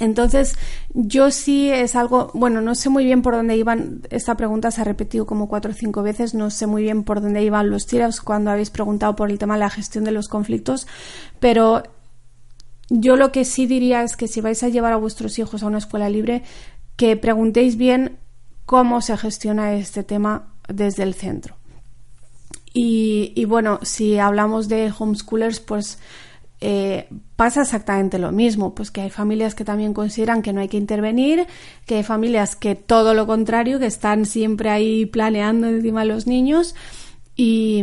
Entonces, 0.00 0.56
yo 0.92 1.30
sí 1.30 1.70
es 1.70 1.94
algo, 1.94 2.30
bueno, 2.34 2.60
no 2.60 2.74
sé 2.74 2.88
muy 2.88 3.04
bien 3.04 3.22
por 3.22 3.34
dónde 3.34 3.56
iban, 3.56 4.02
esta 4.10 4.36
pregunta 4.36 4.72
se 4.72 4.80
ha 4.80 4.84
repetido 4.84 5.24
como 5.24 5.48
cuatro 5.48 5.70
o 5.70 5.74
cinco 5.74 6.02
veces, 6.02 6.34
no 6.34 6.50
sé 6.50 6.66
muy 6.66 6.82
bien 6.82 7.04
por 7.04 7.20
dónde 7.20 7.44
iban 7.44 7.70
los 7.70 7.86
tiros 7.86 8.20
cuando 8.20 8.50
habéis 8.50 8.70
preguntado 8.70 9.14
por 9.14 9.30
el 9.30 9.38
tema 9.38 9.54
de 9.54 9.60
la 9.60 9.70
gestión 9.70 10.02
de 10.02 10.10
los 10.10 10.26
conflictos, 10.26 10.88
pero 11.38 11.84
yo 12.90 13.14
lo 13.14 13.30
que 13.30 13.44
sí 13.44 13.66
diría 13.66 14.02
es 14.02 14.16
que 14.16 14.26
si 14.26 14.40
vais 14.40 14.64
a 14.64 14.68
llevar 14.68 14.92
a 14.92 14.96
vuestros 14.96 15.38
hijos 15.38 15.62
a 15.62 15.66
una 15.66 15.78
escuela 15.78 16.08
libre, 16.08 16.42
que 16.96 17.16
preguntéis 17.16 17.76
bien 17.76 18.18
cómo 18.66 19.00
se 19.00 19.16
gestiona 19.16 19.74
este 19.74 20.02
tema 20.02 20.54
desde 20.68 21.04
el 21.04 21.14
centro. 21.14 21.56
Y, 22.76 23.44
bueno, 23.44 23.78
si 23.82 24.18
hablamos 24.18 24.68
de 24.68 24.92
homeschoolers, 24.98 25.60
pues 25.60 26.00
eh, 26.60 27.08
pasa 27.36 27.62
exactamente 27.62 28.18
lo 28.18 28.32
mismo, 28.32 28.74
pues 28.74 28.90
que 28.90 29.02
hay 29.02 29.10
familias 29.10 29.54
que 29.54 29.64
también 29.64 29.94
consideran 29.94 30.42
que 30.42 30.52
no 30.52 30.60
hay 30.60 30.68
que 30.68 30.76
intervenir, 30.76 31.46
que 31.86 31.96
hay 31.96 32.02
familias 32.02 32.56
que 32.56 32.74
todo 32.74 33.14
lo 33.14 33.28
contrario, 33.28 33.78
que 33.78 33.86
están 33.86 34.26
siempre 34.26 34.70
ahí 34.70 35.06
planeando 35.06 35.68
encima 35.68 36.00
de 36.00 36.06
los 36.06 36.26
niños 36.26 36.74
y 37.36 37.78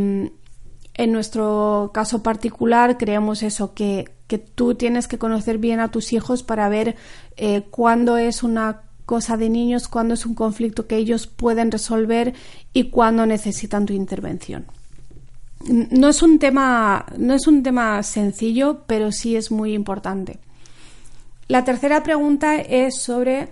en 0.93 1.11
nuestro 1.11 1.91
caso 1.93 2.21
particular 2.21 2.97
creemos 2.97 3.43
eso, 3.43 3.73
que, 3.73 4.11
tú 4.55 4.75
tienes 4.75 5.09
que 5.09 5.17
conocer 5.17 5.57
bien 5.57 5.81
a 5.81 5.91
tus 5.91 6.13
hijos 6.13 6.41
para 6.41 6.69
ver 6.69 6.95
eh, 7.35 7.63
cuándo 7.69 8.15
es 8.15 8.43
una 8.43 8.83
cosa 9.05 9.35
de 9.35 9.49
niños, 9.49 9.89
cuando 9.89 10.13
es 10.13 10.25
un 10.25 10.35
conflicto 10.35 10.87
que 10.87 10.95
ellos 10.95 11.27
pueden 11.27 11.69
resolver 11.69 12.33
y 12.71 12.91
cuando 12.91 13.25
necesitan 13.25 13.85
tu 13.85 13.91
intervención. 13.91 14.67
No 15.69 16.09
es 16.09 16.21
un 16.21 16.39
tema, 16.39 17.05
no 17.17 17.33
es 17.33 17.47
un 17.47 17.63
tema 17.63 18.01
sencillo, 18.03 18.83
pero 18.87 19.11
sí 19.11 19.35
es 19.35 19.51
muy 19.51 19.73
importante. 19.73 20.39
La 21.47 21.63
tercera 21.63 22.03
pregunta 22.03 22.55
es 22.55 23.01
sobre, 23.01 23.49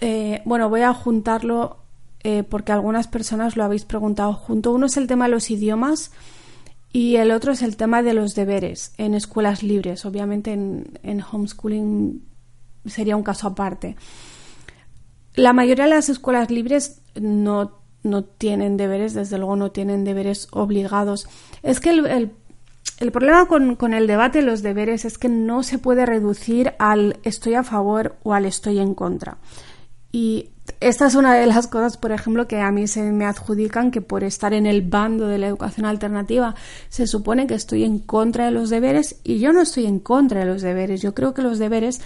eh, 0.00 0.42
bueno, 0.44 0.68
voy 0.68 0.82
a 0.82 0.92
juntarlo 0.92 1.78
eh, 2.22 2.42
porque 2.42 2.72
algunas 2.72 3.08
personas 3.08 3.56
lo 3.56 3.64
habéis 3.64 3.84
preguntado 3.84 4.34
junto. 4.34 4.72
Uno 4.72 4.86
es 4.86 4.96
el 4.96 5.06
tema 5.06 5.24
de 5.24 5.32
los 5.32 5.50
idiomas 5.50 6.12
y 6.92 7.16
el 7.16 7.30
otro 7.30 7.52
es 7.52 7.62
el 7.62 7.76
tema 7.76 8.02
de 8.02 8.14
los 8.14 8.34
deberes 8.34 8.92
en 8.98 9.14
escuelas 9.14 9.62
libres. 9.62 10.04
Obviamente 10.04 10.52
en 10.52 11.24
homeschooling 11.30 12.22
sería 12.86 13.16
un 13.16 13.22
caso 13.22 13.48
aparte. 13.48 13.96
La 15.34 15.52
mayoría 15.52 15.84
de 15.84 15.90
las 15.90 16.08
escuelas 16.08 16.50
libres 16.50 17.00
no, 17.14 17.80
no 18.04 18.22
tienen 18.22 18.76
deberes, 18.76 19.14
desde 19.14 19.38
luego 19.38 19.56
no 19.56 19.72
tienen 19.72 20.04
deberes 20.04 20.48
obligados. 20.52 21.26
Es 21.62 21.80
que 21.80 21.90
el, 21.90 22.30
el, 23.00 23.12
problema 23.12 23.46
con, 23.46 23.74
con, 23.74 23.94
el 23.94 24.06
debate 24.06 24.38
de 24.38 24.46
los 24.46 24.62
deberes 24.62 25.04
es 25.04 25.18
que 25.18 25.28
no 25.28 25.62
se 25.62 25.78
puede 25.78 26.06
reducir 26.06 26.74
al 26.78 27.18
estoy 27.24 27.54
a 27.54 27.64
favor 27.64 28.16
o 28.22 28.34
al 28.34 28.44
estoy 28.44 28.78
en 28.78 28.94
contra. 28.94 29.38
Y 30.12 30.50
esta 30.80 31.06
es 31.06 31.14
una 31.14 31.34
de 31.34 31.46
las 31.46 31.66
cosas, 31.66 31.96
por 31.96 32.12
ejemplo, 32.12 32.46
que 32.46 32.60
a 32.60 32.70
mí 32.70 32.86
se 32.86 33.02
me 33.02 33.24
adjudican 33.24 33.90
que 33.90 34.00
por 34.00 34.24
estar 34.24 34.54
en 34.54 34.66
el 34.66 34.82
bando 34.82 35.26
de 35.26 35.38
la 35.38 35.46
educación 35.46 35.86
alternativa 35.86 36.54
se 36.88 37.06
supone 37.06 37.46
que 37.46 37.54
estoy 37.54 37.84
en 37.84 37.98
contra 37.98 38.46
de 38.46 38.50
los 38.50 38.70
deberes 38.70 39.20
y 39.24 39.38
yo 39.40 39.52
no 39.52 39.60
estoy 39.60 39.86
en 39.86 39.98
contra 39.98 40.40
de 40.40 40.46
los 40.46 40.62
deberes. 40.62 41.02
Yo 41.02 41.14
creo 41.14 41.34
que 41.34 41.42
los 41.42 41.58
deberes 41.58 42.00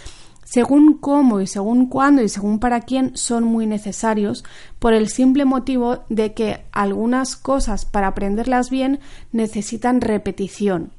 según 0.48 0.94
cómo 0.94 1.42
y 1.42 1.46
según 1.46 1.86
cuándo 1.90 2.22
y 2.22 2.28
según 2.30 2.58
para 2.58 2.80
quién 2.80 3.14
son 3.18 3.44
muy 3.44 3.66
necesarios 3.66 4.44
por 4.78 4.94
el 4.94 5.08
simple 5.08 5.44
motivo 5.44 6.04
de 6.08 6.32
que 6.32 6.64
algunas 6.72 7.36
cosas 7.36 7.84
para 7.84 8.06
aprenderlas 8.06 8.70
bien 8.70 8.98
necesitan 9.30 10.00
repetición. 10.00 10.90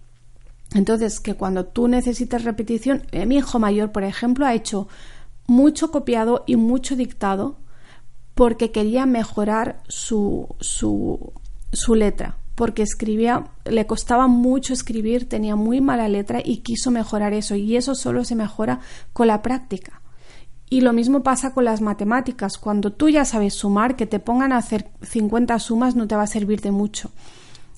Entonces, 0.75 1.19
que 1.19 1.33
cuando 1.33 1.65
tú 1.65 1.87
necesitas 1.87 2.43
repetición, 2.43 3.07
eh, 3.11 3.25
mi 3.25 3.37
hijo 3.37 3.57
mayor, 3.57 3.91
por 3.91 4.03
ejemplo, 4.03 4.45
ha 4.45 4.53
hecho 4.53 4.87
mucho 5.47 5.89
copiado 5.89 6.43
y 6.45 6.55
mucho 6.55 6.95
dictado 6.95 7.57
porque 8.35 8.69
quería 8.69 9.07
mejorar 9.07 9.81
su, 9.87 10.55
su, 10.59 11.33
su 11.73 11.95
letra 11.95 12.37
porque 12.59 12.83
escribía, 12.83 13.45
le 13.63 13.87
costaba 13.87 14.27
mucho 14.27 14.73
escribir, 14.73 15.29
tenía 15.29 15.55
muy 15.55 15.79
mala 15.79 16.09
letra 16.09 16.41
y 16.43 16.57
quiso 16.57 16.91
mejorar 16.91 17.31
eso 17.31 17.55
y 17.55 17.77
eso 17.77 17.95
solo 17.95 18.25
se 18.25 18.35
mejora 18.35 18.81
con 19.13 19.27
la 19.27 19.41
práctica. 19.41 20.01
Y 20.69 20.81
lo 20.81 20.91
mismo 20.91 21.23
pasa 21.23 21.53
con 21.53 21.63
las 21.63 21.79
matemáticas. 21.79 22.57
Cuando 22.57 22.91
tú 22.91 23.07
ya 23.07 23.23
sabes 23.23 23.53
sumar, 23.53 23.95
que 23.95 24.07
te 24.07 24.19
pongan 24.19 24.51
a 24.51 24.57
hacer 24.57 24.89
50 25.03 25.57
sumas 25.59 25.95
no 25.95 26.05
te 26.05 26.17
va 26.17 26.23
a 26.23 26.27
servir 26.27 26.59
de 26.59 26.71
mucho. 26.71 27.11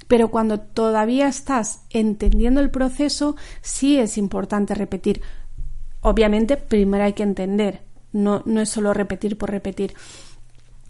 Pero 0.07 0.31
cuando 0.31 0.59
todavía 0.59 1.27
estás 1.27 1.83
entendiendo 1.91 2.59
el 2.59 2.71
proceso, 2.71 3.35
sí 3.61 3.99
es 3.99 4.17
importante 4.17 4.73
repetir. 4.73 5.21
Obviamente, 5.99 6.57
primero 6.57 7.03
hay 7.03 7.13
que 7.13 7.21
entender, 7.21 7.83
no, 8.13 8.41
no 8.47 8.61
es 8.61 8.69
solo 8.69 8.95
repetir 8.95 9.37
por 9.37 9.51
repetir. 9.51 9.93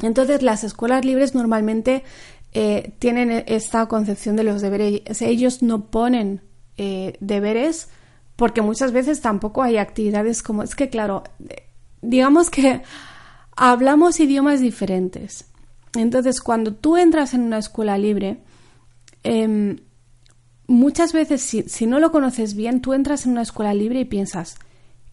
Entonces, 0.02 0.44
las 0.44 0.64
escuelas 0.64 1.04
libres 1.04 1.36
normalmente 1.36 2.06
eh, 2.54 2.94
tienen 3.00 3.44
esta 3.48 3.88
concepción 3.88 4.36
de 4.36 4.44
los 4.44 4.62
deberes. 4.62 5.22
ellos 5.22 5.64
no 5.64 5.86
ponen 5.90 6.42
eh, 6.78 7.18
deberes 7.20 7.90
porque 8.36 8.62
muchas 8.62 8.92
veces 8.92 9.22
tampoco 9.22 9.62
hay 9.62 9.78
actividades 9.78 10.42
como... 10.44 10.64
Es 10.64 10.76
que, 10.76 10.90
claro, 10.90 11.24
digamos 12.02 12.50
que 12.50 12.82
hablamos 13.56 14.20
idiomas 14.20 14.60
diferentes. 14.60 15.46
Entonces, 15.96 16.42
cuando 16.42 16.74
tú 16.74 16.98
entras 16.98 17.34
en 17.34 17.42
una 17.42 17.60
escuela 17.60 17.98
libre, 17.98 18.42
em, 19.24 19.78
muchas 20.68 21.14
veces, 21.14 21.42
si, 21.42 21.64
si, 21.64 21.86
no 21.86 22.00
lo 22.00 22.12
conoces 22.12 22.56
bien, 22.56 22.82
tú 22.82 22.94
entras 22.94 23.26
en 23.26 23.34
una 23.34 23.44
escuela 23.44 23.74
libre 23.74 24.00
y 24.00 24.06
piensas, 24.06 24.58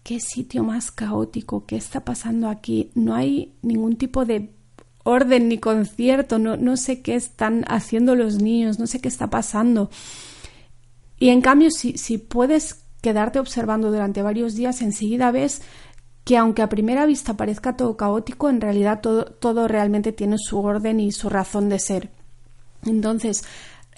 ¿qué 0.03 0.21
sitio 0.21 0.65
más 0.65 0.91
caótico? 0.91 1.67
¿Qué 1.67 1.77
está 1.77 2.05
pasando 2.05 2.49
aquí? 2.49 2.91
No 2.95 3.15
hay 3.15 3.55
ningún 3.63 3.97
tipo 3.97 4.25
de 4.25 4.55
orden 5.09 5.49
ni 5.49 5.59
concierto, 5.59 6.39
no, 6.39 6.57
no 6.57 6.77
sé 6.77 7.01
qué 7.01 7.15
están 7.15 7.65
haciendo 7.69 8.15
los 8.15 8.43
niños, 8.43 8.79
no 8.79 8.87
sé 8.87 9.01
qué 9.01 9.09
está 9.09 9.29
pasando. 9.29 9.91
Y 11.19 11.31
en 11.31 11.41
cambio, 11.41 11.71
si, 11.71 11.99
si 11.99 12.19
puedes 12.19 12.85
quedarte 13.01 13.39
observando 13.39 13.91
durante 13.91 14.23
varios 14.23 14.55
días, 14.55 14.83
enseguida 14.83 15.31
ves 15.31 15.63
que 16.25 16.37
aunque 16.37 16.63
a 16.63 16.69
primera 16.69 17.07
vista 17.07 17.37
parezca 17.37 17.77
todo 17.77 17.97
caótico, 17.97 18.51
en 18.51 18.61
realidad 18.61 19.01
todo, 19.01 19.25
todo 19.25 19.67
realmente 19.67 20.13
tiene 20.13 20.37
su 20.39 20.61
orden 20.61 21.01
y 21.01 21.11
su 21.11 21.29
razón 21.29 21.69
de 21.69 21.79
ser. 21.79 22.11
Entonces, 22.85 23.45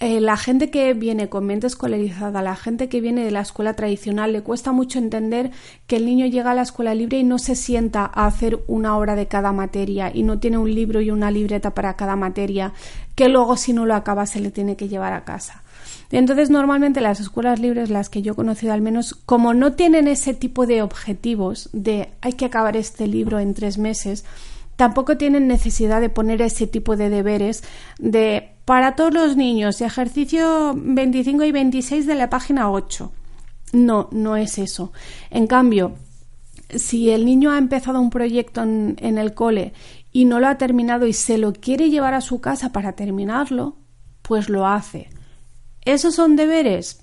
eh, 0.03 0.19
la 0.23 0.39
gente 0.39 0.71
que 0.71 0.95
viene 0.95 1.29
con 1.29 1.45
mente 1.45 1.67
escolarizada, 1.67 2.41
la 2.41 2.57
gente 2.57 2.89
que 2.89 3.03
viene 3.03 3.23
de 3.23 3.31
la 3.31 3.43
escuela 3.43 3.75
tradicional, 3.75 4.33
le 4.33 4.41
cuesta 4.41 4.73
mucho 4.73 4.99
entender 4.99 5.51
que 5.87 5.97
el 5.97 6.07
niño 6.07 6.25
llega 6.25 6.53
a 6.53 6.55
la 6.55 6.63
escuela 6.63 6.95
libre 6.95 7.19
y 7.19 7.25
no 7.25 7.39
se 7.39 7.55
sienta 7.55 8.11
a 8.13 8.25
hacer 8.25 8.61
una 8.67 8.97
hora 8.97 9.15
de 9.15 9.29
cada 9.29 9.53
materia 9.53 10.11
y 10.13 10.23
no 10.23 10.39
tiene 10.39 10.57
un 10.57 10.75
libro 10.75 11.03
y 11.03 11.11
una 11.11 11.31
libreta 11.31 11.75
para 11.75 11.97
cada 11.97 12.17
materia, 12.17 12.73
que 13.15 13.29
luego 13.29 13.59
si 13.59 13.75
no 13.75 13.85
lo 13.85 13.95
acaba 13.95 14.25
se 14.25 14.41
le 14.41 14.51
tiene 14.51 14.75
que 14.75 14.89
llevar 14.89 15.13
a 15.13 15.25
casa. 15.25 15.63
Entonces, 16.11 16.49
normalmente 16.49 17.03
las 17.03 17.21
escuelas 17.21 17.61
libres, 17.61 17.91
las 17.91 18.09
que 18.09 18.23
yo 18.23 18.33
he 18.33 18.37
conocido 18.37 18.73
al 18.73 18.81
menos, 18.81 19.15
como 19.27 19.53
no 19.53 19.75
tienen 19.75 20.09
ese 20.09 20.33
tipo 20.33 20.67
de 20.67 20.81
objetivos 20.81 21.69
de 21.75 22.09
hay 22.23 22.33
que 22.33 22.47
acabar 22.47 22.75
este 22.79 23.07
libro 23.07 23.39
en 23.39 23.53
tres 23.53 23.77
meses, 23.77 24.25
tampoco 24.77 25.19
tienen 25.19 25.47
necesidad 25.47 26.01
de 26.01 26.09
poner 26.09 26.41
ese 26.41 26.67
tipo 26.67 26.97
de 26.97 27.11
deberes 27.11 27.63
de 27.99 28.55
para 28.71 28.95
todos 28.95 29.13
los 29.13 29.37
niños, 29.37 29.81
ejercicio 29.81 30.75
25 30.77 31.43
y 31.43 31.51
26 31.51 32.07
de 32.07 32.15
la 32.15 32.31
página 32.31 32.71
8. 32.71 33.13
No, 33.73 34.09
no 34.13 34.37
es 34.37 34.59
eso. 34.59 34.93
En 35.29 35.49
cambio, 35.49 35.97
si 36.77 37.11
el 37.11 37.25
niño 37.25 37.51
ha 37.51 37.59
empezado 37.59 38.01
un 38.01 38.11
proyecto 38.11 38.63
en, 38.63 38.97
el 39.01 39.35
cole 39.35 39.73
y 40.13 40.25
no 40.25 40.39
lo 40.39 40.47
ha 40.47 40.57
terminado 40.57 41.09
y 41.09 41.15
se 41.15 41.37
lo 41.37 41.53
quiere 41.53 41.91
llevar 41.91 42.15
a 42.15 42.21
su 42.21 42.41
casa 42.41 42.71
para 42.71 42.93
terminarlo, 42.93 43.75
pues 44.23 44.49
lo 44.49 44.69
hace. 44.69 45.11
¿Esos 45.85 46.15
son 46.15 46.37
deberes? 46.37 47.03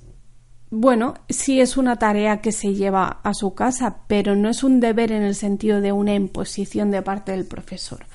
Bueno, 0.69 1.15
sí 1.27 1.59
es 1.59 1.75
una 1.75 1.97
tarea 1.97 2.39
que 2.39 2.53
se 2.53 2.75
lleva 2.75 3.19
a 3.25 3.33
su 3.33 3.55
casa, 3.55 4.03
pero 4.07 4.37
no 4.37 4.47
es 4.47 4.63
un 4.63 4.79
deber 4.79 5.11
en 5.11 5.23
el 5.23 5.35
sentido 5.35 5.81
de 5.81 5.91
una 5.91 6.15
imposición 6.15 6.91
de 6.91 7.01
parte 7.01 7.33
del 7.33 7.43
profesor. 7.43 8.05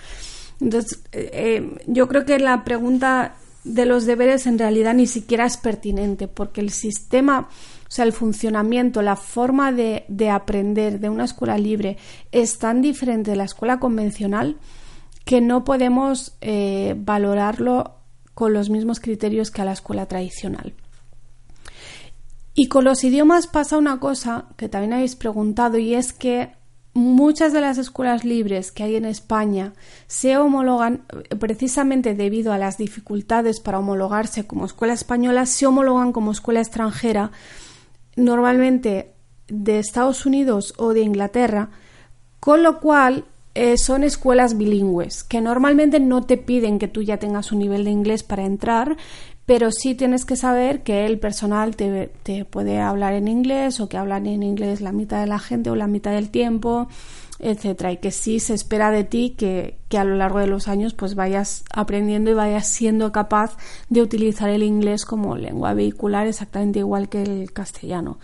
Entonces, 0.59 1.02
eh, 1.12 1.30
eh, 1.35 1.85
yo 1.87 2.09
creo 2.09 2.25
que 2.25 2.38
la 2.38 2.64
pregunta 2.64 3.35
de 3.64 3.87
los 3.87 4.07
deberes 4.07 4.47
en 4.47 4.59
realidad 4.59 4.95
ni 4.95 5.07
siquiera 5.07 5.47
es 5.47 5.57
pertinente, 5.57 6.28
porque 6.28 6.61
el 6.61 6.71
sistema, 6.71 7.49
o 7.88 7.90
sea, 7.90 8.04
el 8.04 8.12
funcionamiento, 8.12 9.02
la 9.02 9.16
forma 9.16 9.73
de, 9.73 10.04
aprender 10.31 11.00
de 11.00 11.09
una 11.09 11.25
escuela 11.25 11.59
libre 11.59 11.97
es 12.33 12.59
tan 12.59 12.83
diferente 12.83 13.31
de 13.31 13.37
la 13.37 13.45
escuela 13.45 13.78
convencional 13.78 14.57
que 15.25 15.40
no 15.40 15.64
podemos 15.64 16.37
eh, 16.40 16.95
valorarlo 16.99 17.99
con 18.35 18.52
los 18.52 18.71
mismos 18.71 18.99
criterios 18.99 19.50
que 19.50 19.62
a 19.62 19.64
la 19.64 19.73
escuela 19.73 20.07
tradicional. 20.07 20.75
Y 22.54 22.66
con 22.66 22.85
los 22.85 23.04
idiomas 23.04 23.47
pasa 23.47 23.78
una 23.78 24.00
cosa 24.00 24.47
que 24.57 24.69
también 24.69 24.92
habéis 24.92 25.16
preguntado 25.16 25.78
y 25.78 25.95
es 25.95 26.12
que 26.12 26.52
muchas 26.94 27.52
de 27.52 27.61
las 27.61 27.78
escuelas 27.78 28.25
libres 28.25 28.70
que 28.70 28.82
hay 28.82 28.96
en 28.96 29.04
España 29.04 29.72
se 30.06 30.37
homologan 30.37 31.04
precisamente 31.38 32.14
debido 32.14 32.52
a 32.52 32.58
las 32.58 32.76
dificultades 32.76 33.61
para 33.61 33.78
homologarse 33.78 34.46
como 34.46 34.66
escuela 34.66 34.92
española, 34.92 35.46
se 35.46 35.66
homologan 35.66 36.12
como 36.12 36.32
escuela 36.32 36.61
extranjera, 36.61 37.30
normalmente 38.16 39.12
de 39.49 39.78
Estados 39.78 40.26
Unidos 40.26 40.75
o 40.76 40.92
de 40.92 41.00
Inglaterra, 41.00 41.70
con 42.40 42.62
lo 42.62 42.80
cual 42.80 43.25
eh, 43.54 43.76
son 43.76 44.02
escuelas 44.02 44.56
bilingües, 44.56 45.25
que 45.25 45.40
normalmente 45.40 46.00
no 46.00 46.22
te 46.22 46.38
piden 46.38 46.78
que 46.78 46.88
tú 46.88 47.02
ya 47.02 47.18
tengas 47.18 47.52
un 47.52 47.58
nivel 47.58 47.84
de 47.84 47.90
inglés 47.90 48.22
para 48.22 48.44
entrar, 48.44 48.96
pero 49.52 49.71
sí 49.71 49.94
tienes 49.94 50.25
que 50.25 50.35
saber 50.35 50.82
que 50.82 51.04
el 51.04 51.18
personal 51.18 51.77
te, 51.77 52.11
te, 52.22 52.46
puede 52.46 52.81
hablar 52.81 53.12
en 53.12 53.29
inglés 53.29 53.81
o 53.81 53.88
que 53.90 53.98
hablan 53.98 54.24
en 54.24 54.42
inglés 54.42 54.81
la 54.81 54.92
mitad 54.92 55.20
de 55.20 55.27
la 55.27 55.38
gente 55.38 55.68
o 55.68 55.77
la 55.77 55.87
mitad 55.87 56.12
del 56.12 56.31
tiempo, 56.31 56.88
etcétera, 57.38 57.92
y 57.92 57.98
que 57.98 58.12
sí 58.12 58.40
se 58.40 58.55
espera 58.55 58.90
de 58.90 59.05
ti 59.05 59.35
que, 59.37 59.77
que, 59.90 59.98
a 59.98 60.05
lo 60.05 60.16
largo 60.16 60.38
de 60.38 60.46
los 60.46 60.68
años 60.68 60.94
pues 60.94 61.14
vayas 61.14 61.64
aprendiendo 61.70 62.31
y 62.31 62.33
vayas 62.33 62.66
siendo 62.66 63.12
capaz 63.12 63.59
de 63.90 64.00
utilizar 64.00 64.48
el 64.48 64.62
inglés 64.62 65.05
como 65.05 65.37
lengua 65.37 65.74
vehicular 65.74 66.27
exactamente 66.27 66.79
igual 66.79 67.11
que 67.11 67.22
el 67.22 67.53
castellano. 67.53 68.20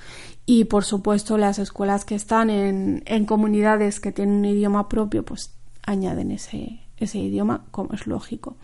Y 0.46 0.64
por 0.64 0.87
supuesto 0.87 1.37
las 1.37 1.59
escuelas 1.59 2.07
que 2.07 2.14
están 2.14 2.48
en, 2.48 3.03
en 3.05 3.26
comunidades 3.26 4.00
que 4.00 4.12
tienen 4.12 4.37
un 4.37 4.44
idioma 4.46 4.88
propio 4.88 5.26
pues 5.26 5.55
añaden 5.83 6.31
ese, 6.31 6.81
ese 6.96 7.18
idioma 7.18 7.66
como 7.70 7.92
es 7.92 8.07
lógico. 8.07 8.57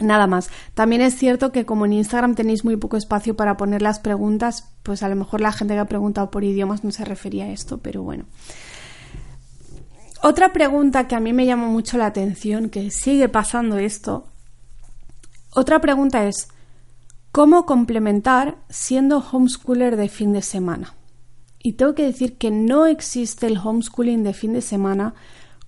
Nada 0.00 0.26
más. 0.26 0.50
También 0.74 1.00
es 1.00 1.16
cierto 1.16 1.52
que 1.52 1.64
como 1.64 1.86
en 1.86 1.94
Instagram 1.94 2.34
tenéis 2.34 2.64
muy 2.64 2.76
poco 2.76 2.96
espacio 2.96 3.34
para 3.34 3.56
poner 3.56 3.82
las 3.82 3.98
preguntas, 3.98 4.68
pues 4.82 5.02
a 5.02 5.08
lo 5.08 5.16
mejor 5.16 5.40
la 5.40 5.52
gente 5.52 5.74
que 5.74 5.80
ha 5.80 5.86
preguntado 5.86 6.30
por 6.30 6.44
idiomas 6.44 6.84
no 6.84 6.90
se 6.90 7.04
refería 7.04 7.44
a 7.44 7.50
esto, 7.50 7.78
pero 7.78 8.02
bueno. 8.02 8.24
Otra 10.22 10.52
pregunta 10.52 11.06
que 11.06 11.14
a 11.14 11.20
mí 11.20 11.32
me 11.32 11.46
llama 11.46 11.68
mucho 11.68 11.98
la 11.98 12.06
atención, 12.06 12.68
que 12.68 12.90
sigue 12.90 13.28
pasando 13.28 13.78
esto, 13.78 14.26
otra 15.50 15.80
pregunta 15.80 16.26
es, 16.26 16.48
¿cómo 17.32 17.64
complementar 17.64 18.58
siendo 18.68 19.18
homeschooler 19.18 19.96
de 19.96 20.10
fin 20.10 20.32
de 20.32 20.42
semana? 20.42 20.94
Y 21.62 21.72
tengo 21.72 21.94
que 21.94 22.04
decir 22.04 22.36
que 22.36 22.50
no 22.50 22.84
existe 22.84 23.46
el 23.46 23.56
homeschooling 23.56 24.22
de 24.22 24.34
fin 24.34 24.52
de 24.52 24.60
semana, 24.60 25.14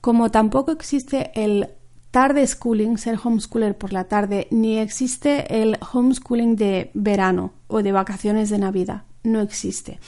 como 0.02 0.30
tampoco 0.30 0.72
existe 0.72 1.30
el 1.34 1.70
tarde 2.10 2.46
schooling, 2.46 2.96
ser 2.96 3.18
homeschooler 3.22 3.76
por 3.76 3.92
la 3.92 4.04
tarde, 4.04 4.48
ni 4.50 4.78
existe 4.78 5.62
el 5.62 5.78
homeschooling 5.92 6.56
de 6.56 6.90
verano 6.94 7.52
o 7.66 7.82
de 7.82 7.92
vacaciones 7.92 8.50
de 8.50 8.58
Navidad. 8.58 9.02
No 9.22 9.40
existe. 9.40 9.98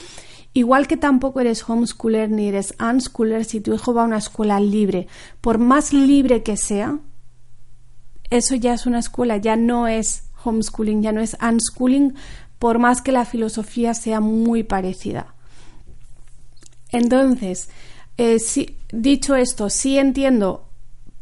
Igual 0.53 0.87
que 0.87 0.97
tampoco 0.97 1.39
eres 1.39 1.67
homeschooler 1.67 2.29
ni 2.29 2.47
eres 2.47 2.75
unschooler 2.79 3.45
si 3.45 3.61
tu 3.61 3.73
hijo 3.73 3.93
va 3.93 4.01
a 4.01 4.05
una 4.05 4.17
escuela 4.17 4.59
libre. 4.59 5.07
Por 5.39 5.59
más 5.59 5.93
libre 5.93 6.43
que 6.43 6.57
sea, 6.57 6.99
eso 8.29 8.55
ya 8.55 8.73
es 8.73 8.85
una 8.85 8.99
escuela, 8.99 9.37
ya 9.37 9.55
no 9.55 9.87
es 9.87 10.29
homeschooling, 10.43 11.01
ya 11.01 11.11
no 11.11 11.21
es 11.21 11.37
unschooling, 11.41 12.15
por 12.59 12.79
más 12.79 13.01
que 13.01 13.11
la 13.11 13.25
filosofía 13.25 13.93
sea 13.93 14.19
muy 14.19 14.63
parecida. 14.63 15.33
Entonces, 16.89 17.69
eh, 18.17 18.37
dicho 18.91 19.35
esto, 19.35 19.69
sí 19.69 19.97
entiendo 19.97 20.67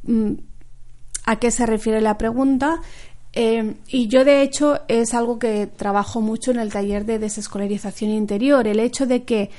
mm, 0.04 0.34
a 1.30 1.36
qué 1.36 1.52
se 1.52 1.68
refiere 1.68 2.02
la 2.02 2.18
pregunta. 2.18 2.82
Eh, 3.34 3.76
y 3.88 4.08
yo, 4.08 4.26
de 4.26 4.42
hecho, 4.42 4.80
es 4.88 5.14
algo 5.14 5.38
que 5.38 5.68
trabajo 5.68 6.22
mucho 6.22 6.50
en 6.50 6.58
el 6.58 6.72
taller 6.74 7.06
de 7.06 7.20
desescolarización 7.20 8.10
interior. 8.10 8.68
El 8.68 8.80
hecho 8.80 9.06
de 9.06 9.26
que 9.26 9.52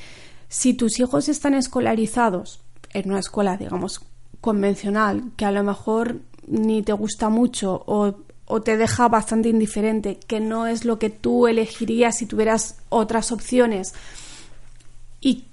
si 0.48 0.74
tus 0.74 0.98
hijos 0.98 1.28
están 1.28 1.54
escolarizados 1.54 2.60
en 2.92 3.10
una 3.10 3.20
escuela, 3.20 3.56
digamos, 3.56 4.00
convencional, 4.40 5.30
que 5.36 5.44
a 5.44 5.52
lo 5.52 5.62
mejor 5.62 6.16
ni 6.48 6.82
te 6.82 6.92
gusta 6.92 7.28
mucho 7.28 7.84
o, 7.86 8.16
o 8.46 8.62
te 8.62 8.76
deja 8.76 9.06
bastante 9.06 9.48
indiferente, 9.48 10.18
que 10.26 10.40
no 10.40 10.66
es 10.66 10.84
lo 10.84 10.98
que 10.98 11.08
tú 11.08 11.46
elegirías 11.46 12.16
si 12.18 12.26
tuvieras 12.26 12.78
otras 12.88 13.30
opciones 13.30 13.94
y 15.20 15.44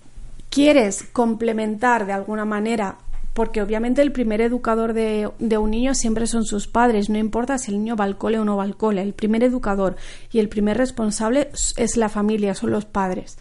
quieres 0.49 1.03
complementar 1.13 2.07
de 2.07 2.13
alguna 2.13 2.45
manera 2.45 2.97
porque 3.37 3.61
obviamente 3.61 4.01
el 4.01 4.11
primer 4.11 4.41
educador 4.41 4.93
de, 4.93 5.29
un 5.37 5.69
niño 5.69 5.93
siempre 5.93 6.25
son 6.25 6.43
sus 6.43 6.65
padres, 6.65 7.07
no 7.07 7.19
importa 7.19 7.59
si 7.59 7.69
el 7.69 7.77
niño 7.77 7.95
va 7.95 8.05
al 8.05 8.17
cole 8.17 8.39
o 8.39 8.45
no 8.45 8.57
va 8.57 8.63
al 8.63 8.75
cole, 8.75 8.99
el 8.99 9.13
primer 9.13 9.43
educador 9.43 9.95
y 10.31 10.39
el 10.39 10.49
primer 10.49 10.75
responsable 10.75 11.51
es 11.77 11.97
la 11.97 12.09
familia, 12.09 12.55
son 12.55 12.71
los 12.71 12.85
padres. 12.85 13.37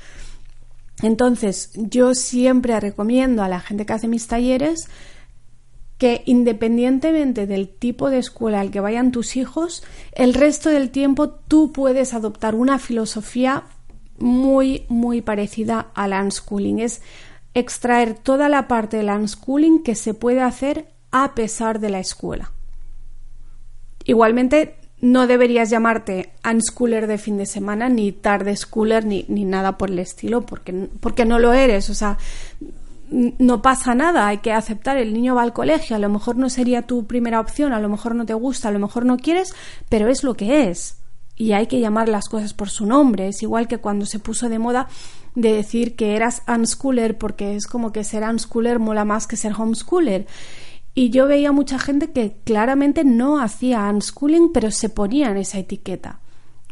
Entonces, 1.01 1.71
yo 1.77 2.15
siempre 2.15 2.79
recomiendo 2.79 3.43
a 3.43 3.49
la 3.49 3.59
gente 3.59 3.87
que 3.87 3.95
hace 3.95 4.07
mis 4.07 4.27
talleres 4.27 4.91
que 5.97 6.23
independientemente 6.27 7.47
del 7.47 7.71
tipo 7.71 8.11
de 8.11 8.19
escuela 8.19 8.61
al 8.61 8.71
que 8.71 8.81
vayan 8.81 9.13
tus 9.13 9.35
hijos, 9.35 9.83
el 10.13 10.35
resto 10.35 10.69
del 10.69 10.91
tiempo 10.91 11.31
tú 11.31 11.73
puedes 11.73 12.13
adoptar 12.13 12.55
una 12.55 12.79
filosofía 12.79 13.65
muy, 14.19 14.85
muy 14.91 15.23
parecida 15.23 15.87
al 15.95 16.13
unschooling. 16.13 16.81
Es 16.81 17.01
extraer 17.57 18.15
toda 18.15 18.49
la 18.49 18.69
parte 18.69 18.99
del 18.99 19.09
unschooling 19.09 19.83
que 19.83 19.95
se 19.95 20.15
puede 20.15 20.43
hacer 20.43 20.89
a 21.11 21.35
pesar 21.35 21.81
de 21.81 21.89
la 21.89 21.99
escuela. 21.99 22.53
Igualmente, 24.05 24.77
no 25.01 25.27
deberías 25.27 25.71
llamarte 25.71 26.33
unschooler 26.49 27.07
de 27.07 27.19
fin 27.19 27.39
de 27.39 27.47
semana, 27.47 27.89
ni 27.89 28.13
tarde 28.13 28.55
schooler, 28.55 29.07
ni, 29.07 29.25
ni 29.29 29.45
nada 29.45 29.79
por 29.79 29.91
el 29.91 29.99
estilo, 29.99 30.43
porque, 30.43 30.89
porque 31.01 31.25
no 31.25 31.39
lo 31.39 31.55
eres. 31.55 31.89
O 31.89 31.95
sea, 31.95 32.19
no 33.11 33.63
pasa 33.63 33.95
nada, 33.95 34.27
hay 34.27 34.39
que 34.39 34.53
aceptar, 34.53 34.99
el 34.99 35.15
niño 35.15 35.35
va 35.35 35.43
al 35.43 35.55
colegio, 35.55 35.97
a 35.97 35.99
lo 35.99 36.11
mejor 36.11 36.37
no 36.37 36.51
sería 36.51 36.83
tu 36.83 37.07
primera 37.07 37.41
opción, 37.41 37.73
a 37.73 37.81
lo 37.81 37.89
mejor 37.89 38.15
no 38.15 38.27
te 38.27 38.35
gusta, 38.35 38.69
a 38.69 38.73
lo 38.73 38.81
mejor 38.81 39.07
no 39.07 39.17
quieres, 39.17 39.55
pero 39.89 40.09
es 40.09 40.25
lo 40.25 40.35
que 40.35 40.69
es. 40.69 40.99
Y 41.37 41.53
hay 41.53 41.67
que 41.67 41.81
llamar 41.81 42.09
las 42.09 42.29
cosas 42.29 42.55
por 42.55 42.71
su 42.71 42.87
nombre. 42.87 43.29
Es 43.29 43.43
igual 43.43 43.69
que 43.69 43.79
cuando 43.79 44.07
se 44.07 44.19
puso 44.19 44.49
de 44.49 44.59
moda 44.59 44.89
de 45.37 45.53
decir 45.53 45.95
que 45.95 46.17
eras 46.17 46.43
unschooler 46.49 47.17
porque 47.17 47.55
es 47.55 47.69
como 47.69 47.93
que 47.93 48.03
ser 48.03 48.25
unschooler 48.25 48.81
mola 48.81 49.05
más 49.05 49.29
que 49.29 49.37
ser 49.37 49.53
homeschooler. 49.53 50.27
Y 50.95 51.11
yo 51.11 51.27
veía 51.27 51.53
mucha 51.53 51.79
gente 51.79 52.11
que 52.11 52.39
claramente 52.43 53.05
no 53.05 53.39
hacía 53.39 53.89
unschooling, 53.89 54.51
pero 54.53 54.71
se 54.71 54.89
ponían 54.89 55.37
esa 55.37 55.59
etiqueta. 55.59 56.21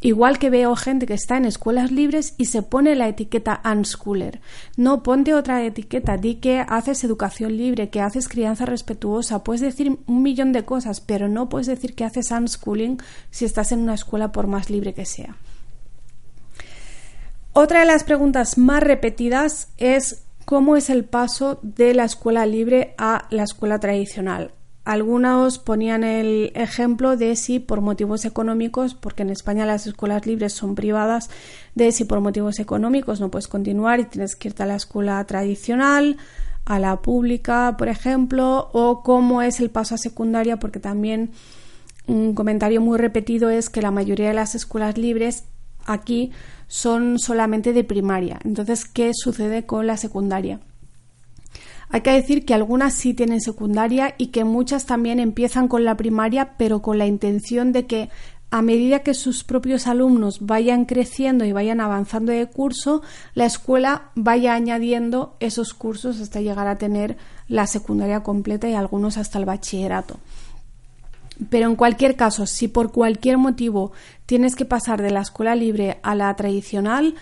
Igual 0.00 0.38
que 0.38 0.50
veo 0.50 0.76
gente 0.76 1.06
que 1.06 1.14
está 1.14 1.36
en 1.36 1.44
escuelas 1.44 1.92
libres 1.92 2.34
y 2.36 2.46
se 2.46 2.62
pone 2.62 2.94
la 2.94 3.08
etiqueta 3.08 3.60
unschooler. 3.64 4.40
No, 4.76 5.02
ponte 5.02 5.34
otra 5.34 5.62
etiqueta, 5.62 6.16
di 6.16 6.36
que 6.36 6.64
haces 6.66 7.04
educación 7.04 7.56
libre, 7.56 7.90
que 7.90 8.00
haces 8.00 8.28
crianza 8.28 8.66
respetuosa, 8.66 9.44
puedes 9.44 9.60
decir 9.60 9.98
un 10.06 10.22
millón 10.22 10.52
de 10.52 10.64
cosas, 10.64 11.00
pero 11.00 11.28
no 11.28 11.48
puedes 11.48 11.66
decir 11.66 11.94
que 11.94 12.04
haces 12.04 12.30
unschooling 12.30 12.98
si 13.30 13.44
estás 13.44 13.72
en 13.72 13.80
una 13.80 13.94
escuela 13.94 14.32
por 14.32 14.46
más 14.46 14.68
libre 14.68 14.94
que 14.94 15.06
sea. 15.06 15.36
Otra 17.56 17.78
de 17.78 17.86
las 17.86 18.02
preguntas 18.02 18.58
más 18.58 18.82
repetidas 18.82 19.68
es 19.78 20.24
cómo 20.44 20.74
es 20.74 20.90
el 20.90 21.04
paso 21.04 21.60
de 21.62 21.94
la 21.94 22.02
escuela 22.02 22.46
libre 22.46 22.96
a 22.98 23.28
la 23.30 23.44
escuela 23.44 23.78
tradicional. 23.78 24.50
Algunos 24.84 25.60
ponían 25.60 26.02
el 26.02 26.50
ejemplo 26.56 27.16
de 27.16 27.36
si 27.36 27.60
por 27.60 27.80
motivos 27.80 28.24
económicos, 28.24 28.96
porque 28.96 29.22
en 29.22 29.30
España 29.30 29.66
las 29.66 29.86
escuelas 29.86 30.26
libres 30.26 30.52
son 30.52 30.74
privadas, 30.74 31.30
de 31.76 31.92
si 31.92 32.04
por 32.04 32.20
motivos 32.20 32.58
económicos 32.58 33.20
no 33.20 33.30
puedes 33.30 33.46
continuar 33.46 34.00
y 34.00 34.06
tienes 34.06 34.34
que 34.34 34.48
irte 34.48 34.64
a 34.64 34.66
la 34.66 34.74
escuela 34.74 35.24
tradicional, 35.24 36.16
a 36.64 36.80
la 36.80 37.02
pública, 37.02 37.76
por 37.78 37.86
ejemplo, 37.86 38.68
o 38.72 39.04
cómo 39.04 39.42
es 39.42 39.60
el 39.60 39.70
paso 39.70 39.94
a 39.94 39.98
secundaria, 39.98 40.58
porque 40.58 40.80
también 40.80 41.30
un 42.08 42.34
comentario 42.34 42.80
muy 42.80 42.98
repetido 42.98 43.48
es 43.48 43.70
que 43.70 43.80
la 43.80 43.92
mayoría 43.92 44.26
de 44.26 44.34
las 44.34 44.56
escuelas 44.56 44.98
libres 44.98 45.44
aquí 45.86 46.32
son 46.66 47.18
solamente 47.18 47.72
de 47.72 47.84
primaria. 47.84 48.38
Entonces, 48.44 48.84
¿qué 48.84 49.12
sucede 49.14 49.66
con 49.66 49.86
la 49.86 49.96
secundaria? 49.96 50.60
Hay 51.90 52.00
que 52.00 52.10
decir 52.10 52.44
que 52.44 52.54
algunas 52.54 52.94
sí 52.94 53.14
tienen 53.14 53.40
secundaria 53.40 54.14
y 54.18 54.28
que 54.28 54.44
muchas 54.44 54.86
también 54.86 55.20
empiezan 55.20 55.68
con 55.68 55.84
la 55.84 55.96
primaria, 55.96 56.54
pero 56.56 56.82
con 56.82 56.98
la 56.98 57.06
intención 57.06 57.72
de 57.72 57.86
que 57.86 58.10
a 58.50 58.62
medida 58.62 59.00
que 59.00 59.14
sus 59.14 59.42
propios 59.42 59.86
alumnos 59.88 60.38
vayan 60.40 60.84
creciendo 60.84 61.44
y 61.44 61.52
vayan 61.52 61.80
avanzando 61.80 62.30
de 62.30 62.46
curso, 62.46 63.02
la 63.34 63.46
escuela 63.46 64.10
vaya 64.14 64.54
añadiendo 64.54 65.36
esos 65.40 65.74
cursos 65.74 66.20
hasta 66.20 66.40
llegar 66.40 66.68
a 66.68 66.78
tener 66.78 67.16
la 67.48 67.66
secundaria 67.66 68.22
completa 68.22 68.68
y 68.68 68.74
algunos 68.74 69.16
hasta 69.16 69.38
el 69.38 69.44
bachillerato. 69.44 70.18
Pero 71.50 71.68
en 71.68 71.76
cualquier 71.76 72.16
caso, 72.16 72.46
si 72.46 72.68
por 72.68 72.92
cualquier 72.92 73.38
motivo 73.38 73.92
tienes 74.26 74.54
que 74.54 74.64
pasar 74.64 75.02
de 75.02 75.10
la 75.10 75.20
escuela 75.20 75.54
libre 75.54 75.98
a 76.02 76.14
la 76.14 76.34
tradicional, 76.36 77.14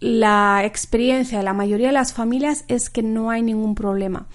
la 0.00 0.62
experiencia 0.64 1.38
de 1.38 1.44
la 1.44 1.52
mayoría 1.52 1.88
de 1.88 1.92
las 1.92 2.12
familias 2.12 2.64
es 2.68 2.88
que 2.88 3.02
no 3.02 3.30
hay 3.30 3.42
ningún 3.42 3.74
problema. 3.74 4.26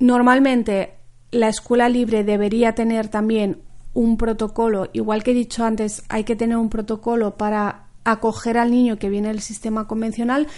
Normalmente 0.00 0.94
la 1.30 1.48
escuela 1.48 1.88
libre 1.88 2.24
debería 2.24 2.74
tener 2.74 3.08
también 3.08 3.62
un 3.92 4.16
protocolo, 4.16 4.90
igual 4.92 5.22
que 5.22 5.30
he 5.30 5.34
dicho 5.34 5.64
antes, 5.64 6.02
hay 6.08 6.24
que 6.24 6.36
tener 6.36 6.56
un 6.56 6.68
protocolo 6.68 7.36
para 7.36 7.86
acoger 8.04 8.58
al 8.58 8.70
niño 8.70 8.98
que 8.98 9.08
viene 9.08 9.28
del 9.28 9.40
sistema 9.40 9.86
convencional, 9.86 10.48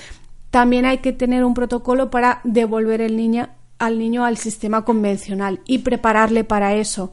también 0.50 0.86
hay 0.86 0.98
que 0.98 1.12
tener 1.12 1.44
un 1.44 1.54
protocolo 1.54 2.10
para 2.10 2.40
devolver 2.44 3.00
el 3.00 3.16
niño, 3.16 3.48
al 3.78 3.98
niño 3.98 4.24
al 4.24 4.38
sistema 4.38 4.84
convencional 4.84 5.60
y 5.66 5.78
prepararle 5.78 6.44
para 6.44 6.74
eso, 6.74 7.12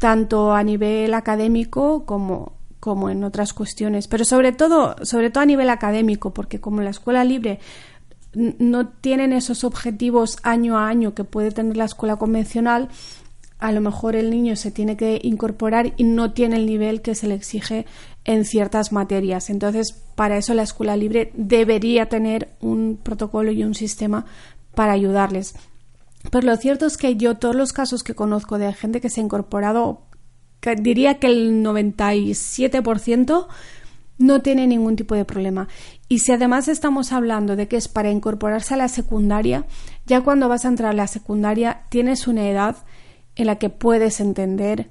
tanto 0.00 0.52
a 0.52 0.64
nivel 0.64 1.14
académico 1.14 2.04
como 2.06 2.58
como 2.80 3.10
en 3.10 3.22
otras 3.24 3.52
cuestiones, 3.52 4.08
pero 4.08 4.24
sobre 4.24 4.52
todo, 4.52 4.96
sobre 5.02 5.28
todo 5.28 5.42
a 5.42 5.46
nivel 5.46 5.68
académico, 5.68 6.32
porque 6.32 6.60
como 6.60 6.80
la 6.80 6.88
escuela 6.88 7.24
libre 7.24 7.60
no 8.32 8.88
tienen 8.88 9.34
esos 9.34 9.64
objetivos 9.64 10.38
año 10.42 10.78
a 10.78 10.88
año 10.88 11.14
que 11.14 11.24
puede 11.24 11.50
tener 11.50 11.76
la 11.76 11.84
escuela 11.84 12.16
convencional, 12.16 12.88
a 13.58 13.72
lo 13.72 13.82
mejor 13.82 14.16
el 14.16 14.30
niño 14.30 14.56
se 14.56 14.70
tiene 14.70 14.96
que 14.96 15.20
incorporar 15.22 15.92
y 15.98 16.04
no 16.04 16.32
tiene 16.32 16.56
el 16.56 16.64
nivel 16.64 17.02
que 17.02 17.14
se 17.14 17.28
le 17.28 17.34
exige 17.34 17.84
en 18.24 18.46
ciertas 18.46 18.92
materias. 18.92 19.50
Entonces, 19.50 19.92
para 20.14 20.38
eso 20.38 20.54
la 20.54 20.62
escuela 20.62 20.96
libre 20.96 21.32
debería 21.34 22.08
tener 22.08 22.48
un 22.62 22.98
protocolo 23.02 23.52
y 23.52 23.62
un 23.62 23.74
sistema 23.74 24.24
para 24.74 24.92
ayudarles. 24.92 25.54
Pero 26.30 26.46
lo 26.46 26.56
cierto 26.56 26.86
es 26.86 26.96
que 26.96 27.16
yo 27.16 27.36
todos 27.36 27.54
los 27.54 27.72
casos 27.72 28.02
que 28.02 28.14
conozco 28.14 28.58
de 28.58 28.72
gente 28.72 29.00
que 29.00 29.08
se 29.08 29.20
ha 29.20 29.24
incorporado 29.24 30.02
diría 30.78 31.18
que 31.18 31.28
el 31.28 31.64
97% 31.64 33.46
no 34.18 34.42
tiene 34.42 34.66
ningún 34.66 34.96
tipo 34.96 35.14
de 35.14 35.24
problema. 35.24 35.68
Y 36.08 36.18
si 36.18 36.32
además 36.32 36.68
estamos 36.68 37.12
hablando 37.12 37.56
de 37.56 37.68
que 37.68 37.78
es 37.78 37.88
para 37.88 38.10
incorporarse 38.10 38.74
a 38.74 38.76
la 38.76 38.88
secundaria, 38.88 39.64
ya 40.06 40.20
cuando 40.20 40.48
vas 40.48 40.66
a 40.66 40.68
entrar 40.68 40.90
a 40.90 40.94
la 40.94 41.06
secundaria 41.06 41.84
tienes 41.88 42.28
una 42.28 42.46
edad 42.46 42.76
en 43.34 43.46
la 43.46 43.56
que 43.56 43.70
puedes 43.70 44.20
entender 44.20 44.90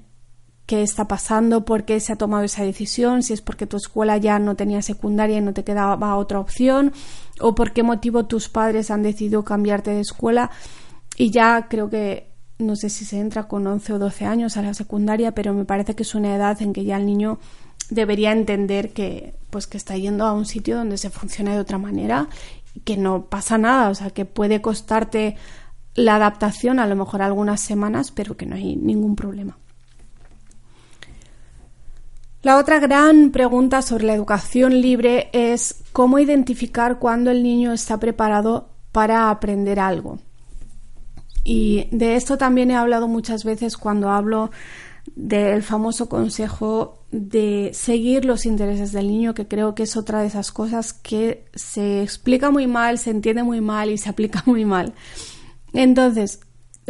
qué 0.66 0.82
está 0.82 1.06
pasando, 1.06 1.64
por 1.64 1.84
qué 1.84 2.00
se 2.00 2.12
ha 2.12 2.16
tomado 2.16 2.44
esa 2.44 2.64
decisión, 2.64 3.22
si 3.22 3.32
es 3.32 3.40
porque 3.40 3.66
tu 3.66 3.76
escuela 3.76 4.16
ya 4.18 4.38
no 4.38 4.56
tenía 4.56 4.82
secundaria 4.82 5.38
y 5.38 5.40
no 5.40 5.52
te 5.52 5.64
quedaba 5.64 6.16
otra 6.16 6.40
opción, 6.40 6.92
o 7.40 7.54
por 7.54 7.72
qué 7.72 7.82
motivo 7.82 8.26
tus 8.26 8.48
padres 8.48 8.90
han 8.90 9.02
decidido 9.02 9.44
cambiarte 9.44 9.90
de 9.90 10.00
escuela. 10.00 10.50
Y 11.20 11.30
ya 11.30 11.68
creo 11.68 11.90
que 11.90 12.30
no 12.58 12.76
sé 12.76 12.88
si 12.88 13.04
se 13.04 13.20
entra 13.20 13.46
con 13.46 13.66
11 13.66 13.92
o 13.92 13.98
12 13.98 14.24
años 14.24 14.56
a 14.56 14.62
la 14.62 14.72
secundaria, 14.72 15.32
pero 15.32 15.52
me 15.52 15.66
parece 15.66 15.94
que 15.94 16.02
es 16.02 16.14
una 16.14 16.34
edad 16.34 16.62
en 16.62 16.72
que 16.72 16.86
ya 16.86 16.96
el 16.96 17.04
niño 17.04 17.38
debería 17.90 18.32
entender 18.32 18.94
que 18.94 19.34
pues 19.50 19.66
que 19.66 19.76
está 19.76 19.98
yendo 19.98 20.24
a 20.24 20.32
un 20.32 20.46
sitio 20.46 20.78
donde 20.78 20.96
se 20.96 21.10
funciona 21.10 21.52
de 21.52 21.60
otra 21.60 21.76
manera 21.76 22.28
y 22.74 22.80
que 22.80 22.96
no 22.96 23.26
pasa 23.26 23.58
nada, 23.58 23.90
o 23.90 23.94
sea, 23.94 24.08
que 24.08 24.24
puede 24.24 24.62
costarte 24.62 25.36
la 25.94 26.16
adaptación 26.16 26.78
a 26.78 26.86
lo 26.86 26.96
mejor 26.96 27.20
algunas 27.20 27.60
semanas, 27.60 28.12
pero 28.12 28.38
que 28.38 28.46
no 28.46 28.56
hay 28.56 28.76
ningún 28.76 29.14
problema. 29.14 29.58
La 32.40 32.56
otra 32.56 32.80
gran 32.80 33.30
pregunta 33.30 33.82
sobre 33.82 34.06
la 34.06 34.14
educación 34.14 34.80
libre 34.80 35.28
es 35.34 35.82
cómo 35.92 36.18
identificar 36.18 36.98
cuándo 36.98 37.30
el 37.30 37.42
niño 37.42 37.74
está 37.74 37.98
preparado 37.98 38.70
para 38.90 39.28
aprender 39.28 39.80
algo. 39.80 40.18
Y 41.44 41.88
de 41.90 42.16
esto 42.16 42.38
también 42.38 42.70
he 42.70 42.76
hablado 42.76 43.08
muchas 43.08 43.44
veces 43.44 43.76
cuando 43.76 44.10
hablo 44.10 44.50
del 45.14 45.62
famoso 45.62 46.08
consejo 46.08 46.98
de 47.10 47.70
seguir 47.74 48.24
los 48.24 48.46
intereses 48.46 48.92
del 48.92 49.08
niño, 49.08 49.34
que 49.34 49.48
creo 49.48 49.74
que 49.74 49.82
es 49.82 49.96
otra 49.96 50.20
de 50.20 50.28
esas 50.28 50.52
cosas 50.52 50.92
que 50.92 51.46
se 51.54 52.02
explica 52.02 52.50
muy 52.50 52.66
mal, 52.66 52.98
se 52.98 53.10
entiende 53.10 53.42
muy 53.42 53.60
mal 53.60 53.90
y 53.90 53.98
se 53.98 54.08
aplica 54.08 54.42
muy 54.46 54.64
mal. 54.64 54.94
Entonces, 55.72 56.40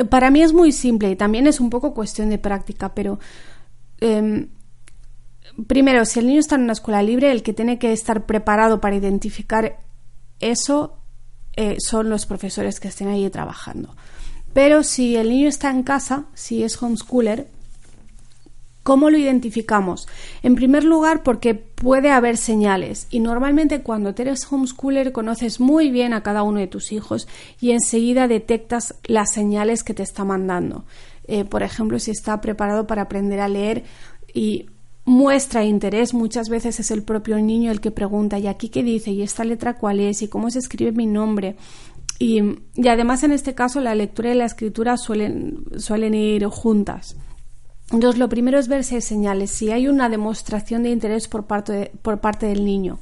para 0.09 0.31
mí 0.31 0.43
es 0.43 0.53
muy 0.53 0.73
simple 0.73 1.11
y 1.11 1.17
también 1.17 1.47
es 1.47 1.61
un 1.61 1.71
poco 1.71 1.95
cuestión 1.95 2.31
de 2.31 2.39
práctica, 2.39 2.95
pero 2.95 3.19
em, 4.01 4.49
primero, 5.67 6.05
si 6.05 6.21
el 6.21 6.27
niño 6.27 6.41
está 6.41 6.57
en 6.57 6.63
una 6.63 6.73
escuela 6.73 7.03
libre, 7.03 7.31
el 7.31 7.43
que 7.43 7.53
tiene 7.53 7.79
que 7.79 7.93
estar 7.93 8.27
preparado 8.27 8.81
para 8.81 8.97
identificar 8.97 9.81
eso 10.41 10.99
eh, 11.57 11.77
son 11.79 12.09
los 12.09 12.27
profesores 12.27 12.81
que 12.81 12.89
estén 12.89 13.09
ahí 13.09 13.29
trabajando. 13.31 13.95
Pero 14.53 14.83
si 14.83 15.17
el 15.17 15.29
niño 15.29 15.49
está 15.49 15.71
en 15.71 15.83
casa, 15.83 16.27
si 16.35 16.63
es 16.63 16.83
homeschooler, 16.83 17.47
¿Cómo 18.83 19.11
lo 19.11 19.19
identificamos? 19.19 20.09
En 20.43 20.55
primer 20.55 20.85
lugar, 20.85 21.23
porque 21.23 21.55
puede 21.55 22.11
haber 22.11 22.39
señales 22.39 23.07
y 23.11 23.21
normalmente 23.21 23.83
cuando 23.83 24.15
eres 24.17 24.51
homeschooler 24.51 25.13
conoces 25.13 25.61
muy 25.61 25.91
bien 25.91 26.15
a 26.15 26.23
cada 26.23 26.43
uno 26.43 26.61
de 26.61 26.67
tus 26.67 26.91
hijos 26.91 27.29
y 27.61 27.73
enseguida 27.73 28.27
detectas 28.27 28.95
las 29.05 29.33
señales 29.33 29.85
que 29.85 29.93
te 29.93 30.03
está 30.03 30.25
mandando. 30.25 30.87
Eh, 31.29 31.45
por 31.45 31.63
ejemplo, 31.63 31.99
si 31.99 32.11
está 32.11 32.41
preparado 32.41 32.87
para 32.87 33.03
aprender 33.03 33.41
a 33.41 33.49
leer 33.49 33.85
y 34.33 34.67
muestra 35.05 35.65
interés, 35.65 36.15
muchas 36.15 36.49
veces 36.49 36.81
es 36.81 36.91
el 36.91 37.03
propio 37.03 37.39
niño 37.39 37.71
el 37.71 37.81
que 37.81 37.91
pregunta, 37.91 38.39
¿y 38.39 38.47
aquí 38.47 38.71
qué 38.71 38.83
dice? 38.83 39.11
¿Y 39.11 39.23
esta 39.23 39.45
letra 39.45 39.75
cuál 39.75 40.01
es? 40.01 40.23
¿Y 40.23 40.29
cómo 40.29 40.51
se 40.51 40.59
escribe 40.59 40.93
mi 40.93 41.07
nombre? 41.07 41.57
Y, 42.23 42.43
además 42.87 43.25
en 43.25 43.33
este 43.33 43.55
caso 43.55 43.81
la 43.81 43.95
lectura 43.95 44.31
y 44.31 44.35
la 44.35 44.45
escritura 44.45 44.99
suelen, 44.99 45.65
suelen 45.79 46.13
ir 46.13 46.45
juntas. 46.45 47.17
Entonces 47.91 48.19
lo 48.19 48.29
primero 48.29 48.59
es 48.59 48.69
ver 48.69 48.85
si 48.85 48.97
hay 48.97 49.01
señales, 49.01 49.51
si 49.51 49.73
hay 49.73 49.89
una 49.89 50.11
demostración 50.11 50.83
de 50.83 50.91
interés 50.91 51.29
por 51.29 51.47
parte, 51.47 51.93
por 52.03 52.21
parte 52.21 52.45
del 52.45 52.67
niño. 52.67 52.99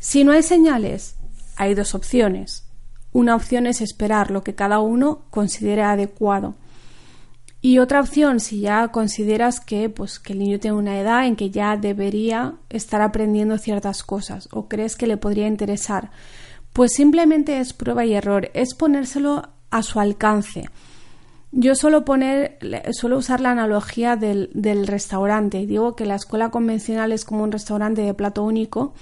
Si 0.00 0.24
no 0.24 0.32
hay 0.32 0.42
señales, 0.42 1.16
hay 1.56 1.74
dos 1.74 1.94
opciones. 1.94 2.64
Una 3.12 3.36
opción 3.36 3.66
es 3.66 3.82
esperar 3.82 4.30
lo 4.30 4.42
que 4.42 4.54
cada 4.54 4.80
uno 4.80 5.26
considere 5.28 5.82
adecuado. 5.82 6.54
Y 7.60 7.80
otra 7.80 8.00
opción, 8.00 8.40
si 8.40 8.60
ya 8.60 8.88
consideras 8.88 9.60
que, 9.60 9.90
pues, 9.90 10.18
que 10.18 10.32
el 10.32 10.38
niño 10.38 10.58
tiene 10.58 10.78
una 10.78 10.98
edad 10.98 11.26
en 11.26 11.36
que 11.36 11.50
ya 11.50 11.76
debería 11.76 12.54
estar 12.70 13.02
aprendiendo 13.02 13.58
ciertas 13.58 14.02
cosas 14.04 14.48
o 14.52 14.68
crees 14.68 14.96
que 14.96 15.06
le 15.06 15.18
podría 15.18 15.48
interesar, 15.48 16.10
pues 16.78 16.92
simplemente 16.92 17.58
es 17.58 17.72
prueba 17.72 18.04
y 18.04 18.14
error, 18.14 18.52
es 18.54 18.72
ponérselo 18.72 19.48
a 19.68 19.82
su 19.82 19.98
alcance. 19.98 20.70
Yo 21.50 21.74
suelo 21.74 22.04
poner, 22.04 22.56
suelo 22.92 23.18
usar 23.18 23.40
la 23.40 23.50
analogía 23.50 24.14
del, 24.14 24.48
del 24.54 24.86
restaurante. 24.86 25.66
Digo 25.66 25.96
que 25.96 26.06
la 26.06 26.14
escuela 26.14 26.52
convencional 26.52 27.10
es 27.10 27.24
como 27.24 27.42
un 27.42 27.50
restaurante 27.50 28.02
de 28.02 28.14
plato 28.14 28.44
único 28.44 28.94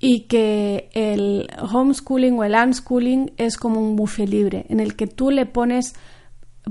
y 0.00 0.28
que 0.28 0.88
el 0.94 1.50
homeschooling 1.60 2.38
o 2.38 2.44
el 2.44 2.54
unschooling 2.54 3.32
es 3.36 3.58
como 3.58 3.78
un 3.78 3.94
buffet 3.94 4.26
libre 4.26 4.64
en 4.70 4.80
el 4.80 4.96
que 4.96 5.06
tú 5.06 5.30
le 5.30 5.44
pones 5.44 5.94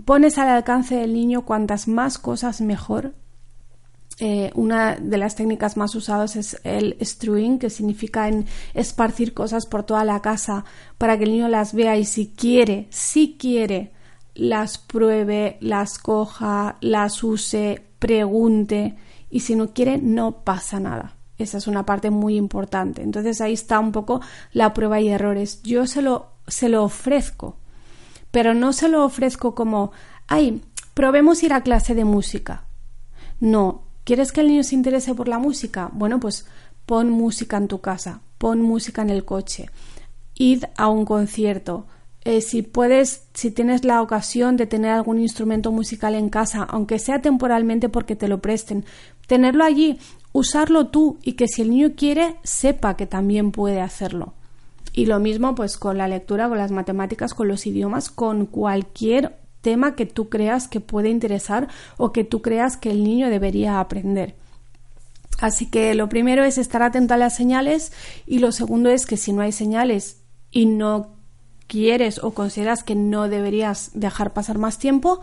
pones 0.04 0.40
al 0.40 0.50
alcance 0.50 0.96
del 0.96 1.14
niño 1.14 1.46
cuantas 1.46 1.88
más 1.88 2.18
cosas 2.18 2.60
mejor 2.60 3.14
eh, 4.20 4.52
una 4.56 4.96
de 4.96 5.18
las 5.18 5.36
técnicas 5.36 5.76
más 5.76 5.94
usadas 5.94 6.38
es 6.38 6.60
el 6.64 6.98
strewing, 7.02 7.60
que 7.60 7.70
significa 7.70 8.30
en 8.30 8.46
esparcir 8.74 9.34
cosas 9.34 9.66
por 9.66 9.84
toda 9.84 10.06
la 10.06 10.22
casa 10.22 10.64
para 10.98 11.18
que 11.18 11.26
el 11.26 11.32
niño 11.32 11.50
las 11.50 11.74
vea 11.74 11.98
y 11.98 12.06
si 12.06 12.28
quiere, 12.28 12.88
si 12.92 13.38
quiere, 13.38 13.92
las 14.34 14.78
pruebe, 14.78 15.58
las 15.60 15.98
coja, 15.98 16.78
las 16.80 17.24
use, 17.24 17.84
pregunte 18.00 18.96
y 19.30 19.42
si 19.42 19.56
no 19.56 19.74
quiere, 19.74 19.98
no 19.98 20.44
pasa 20.44 20.80
nada. 20.80 21.16
Esa 21.38 21.58
es 21.58 21.68
una 21.68 21.86
parte 21.86 22.10
muy 22.10 22.38
importante. 22.38 23.02
Entonces 23.02 23.42
ahí 23.42 23.54
está 23.54 23.80
un 23.80 23.92
poco 23.92 24.22
la 24.54 24.74
prueba 24.74 25.02
y 25.02 25.10
errores. 25.10 25.62
Yo 25.64 25.88
se 25.88 26.02
lo, 26.02 26.28
se 26.48 26.70
lo 26.70 26.84
ofrezco, 26.84 27.58
pero 28.32 28.54
no 28.54 28.72
se 28.72 28.88
lo 28.88 29.04
ofrezco 29.04 29.56
como, 29.56 29.92
ay, 30.28 30.62
probemos 30.94 31.44
ir 31.44 31.52
a 31.52 31.64
clase 31.64 31.96
de 31.96 32.06
música. 32.06 32.64
No, 33.42 33.85
¿Quieres 34.06 34.32
que 34.32 34.42
el 34.42 34.48
niño 34.48 34.64
se 34.64 34.76
interese 34.76 35.16
por 35.16 35.28
la 35.28 35.40
música? 35.40 35.90
Bueno, 35.92 36.20
pues 36.20 36.46
pon 36.86 37.10
música 37.10 37.58
en 37.58 37.68
tu 37.68 37.82
casa, 37.82 38.22
pon 38.38 38.62
música 38.62 39.02
en 39.02 39.10
el 39.10 39.26
coche, 39.26 39.72
id 40.36 40.64
a 40.78 40.90
un 40.90 41.06
concierto. 41.06 41.88
Eh, 42.24 42.42
si 42.42 42.62
puedes, 42.62 43.28
si 43.34 43.50
tienes 43.50 43.84
la 43.84 44.04
ocasión 44.04 44.58
de 44.58 44.68
tener 44.68 44.92
algún 44.92 45.20
instrumento 45.20 45.72
musical 45.72 46.14
en 46.14 46.30
casa, 46.30 46.64
aunque 46.64 47.00
sea 47.00 47.22
temporalmente 47.22 47.90
porque 47.90 48.16
te 48.16 48.28
lo 48.28 48.42
presten, 48.42 48.86
tenerlo 49.26 49.64
allí, 49.64 49.98
usarlo 50.34 50.88
tú 50.90 51.18
y 51.24 51.34
que 51.34 51.48
si 51.48 51.64
el 51.64 51.72
niño 51.72 51.94
quiere, 51.98 52.36
sepa 52.44 52.96
que 52.96 53.08
también 53.08 53.52
puede 53.52 53.82
hacerlo. 53.82 54.36
Y 54.94 55.08
lo 55.08 55.20
mismo 55.20 55.56
pues 55.56 55.78
con 55.78 55.98
la 55.98 56.08
lectura, 56.08 56.48
con 56.48 56.60
las 56.60 56.72
matemáticas, 56.72 57.34
con 57.34 57.48
los 57.48 57.66
idiomas, 57.66 58.12
con 58.12 58.46
cualquier 58.46 59.40
tema 59.66 59.96
que 59.96 60.06
tú 60.06 60.30
creas 60.30 60.68
que 60.68 60.80
puede 60.80 61.10
interesar 61.10 61.70
o 61.98 62.12
que 62.12 62.24
tú 62.24 62.44
creas 62.44 62.78
que 62.78 62.92
el 62.92 63.04
niño 63.04 63.32
debería 63.32 63.80
aprender. 63.80 64.36
Así 65.40 65.66
que 65.66 65.96
lo 65.96 66.08
primero 66.08 66.44
es 66.44 66.60
estar 66.60 66.84
atento 66.84 67.16
a 67.16 67.18
las 67.18 67.36
señales 67.36 67.92
y 68.28 68.38
lo 68.38 68.52
segundo 68.52 68.92
es 68.92 69.08
que 69.08 69.18
si 69.18 69.34
no 69.34 69.42
hay 69.42 69.52
señales 69.52 70.22
y 70.52 70.68
no 70.68 71.16
quieres 71.66 72.24
o 72.24 72.36
consideras 72.36 72.84
que 72.84 72.94
no 72.94 73.28
deberías 73.28 73.90
dejar 73.96 74.34
pasar 74.34 74.60
más 74.60 74.78
tiempo, 74.78 75.20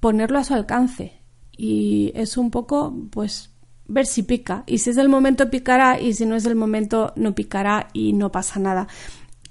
ponerlo 0.00 0.40
a 0.40 0.44
su 0.44 0.54
alcance. 0.54 1.12
Y 1.56 2.10
es 2.16 2.36
un 2.36 2.50
poco, 2.50 2.92
pues, 3.12 3.50
ver 3.86 4.06
si 4.06 4.24
pica. 4.24 4.64
Y 4.66 4.78
si 4.78 4.90
es 4.90 4.96
el 4.96 5.08
momento, 5.08 5.48
picará. 5.48 6.00
Y 6.00 6.12
si 6.14 6.26
no 6.26 6.34
es 6.34 6.44
el 6.44 6.56
momento, 6.56 7.12
no 7.14 7.36
picará 7.36 7.86
y 7.92 8.14
no 8.14 8.32
pasa 8.32 8.58
nada. 8.58 8.88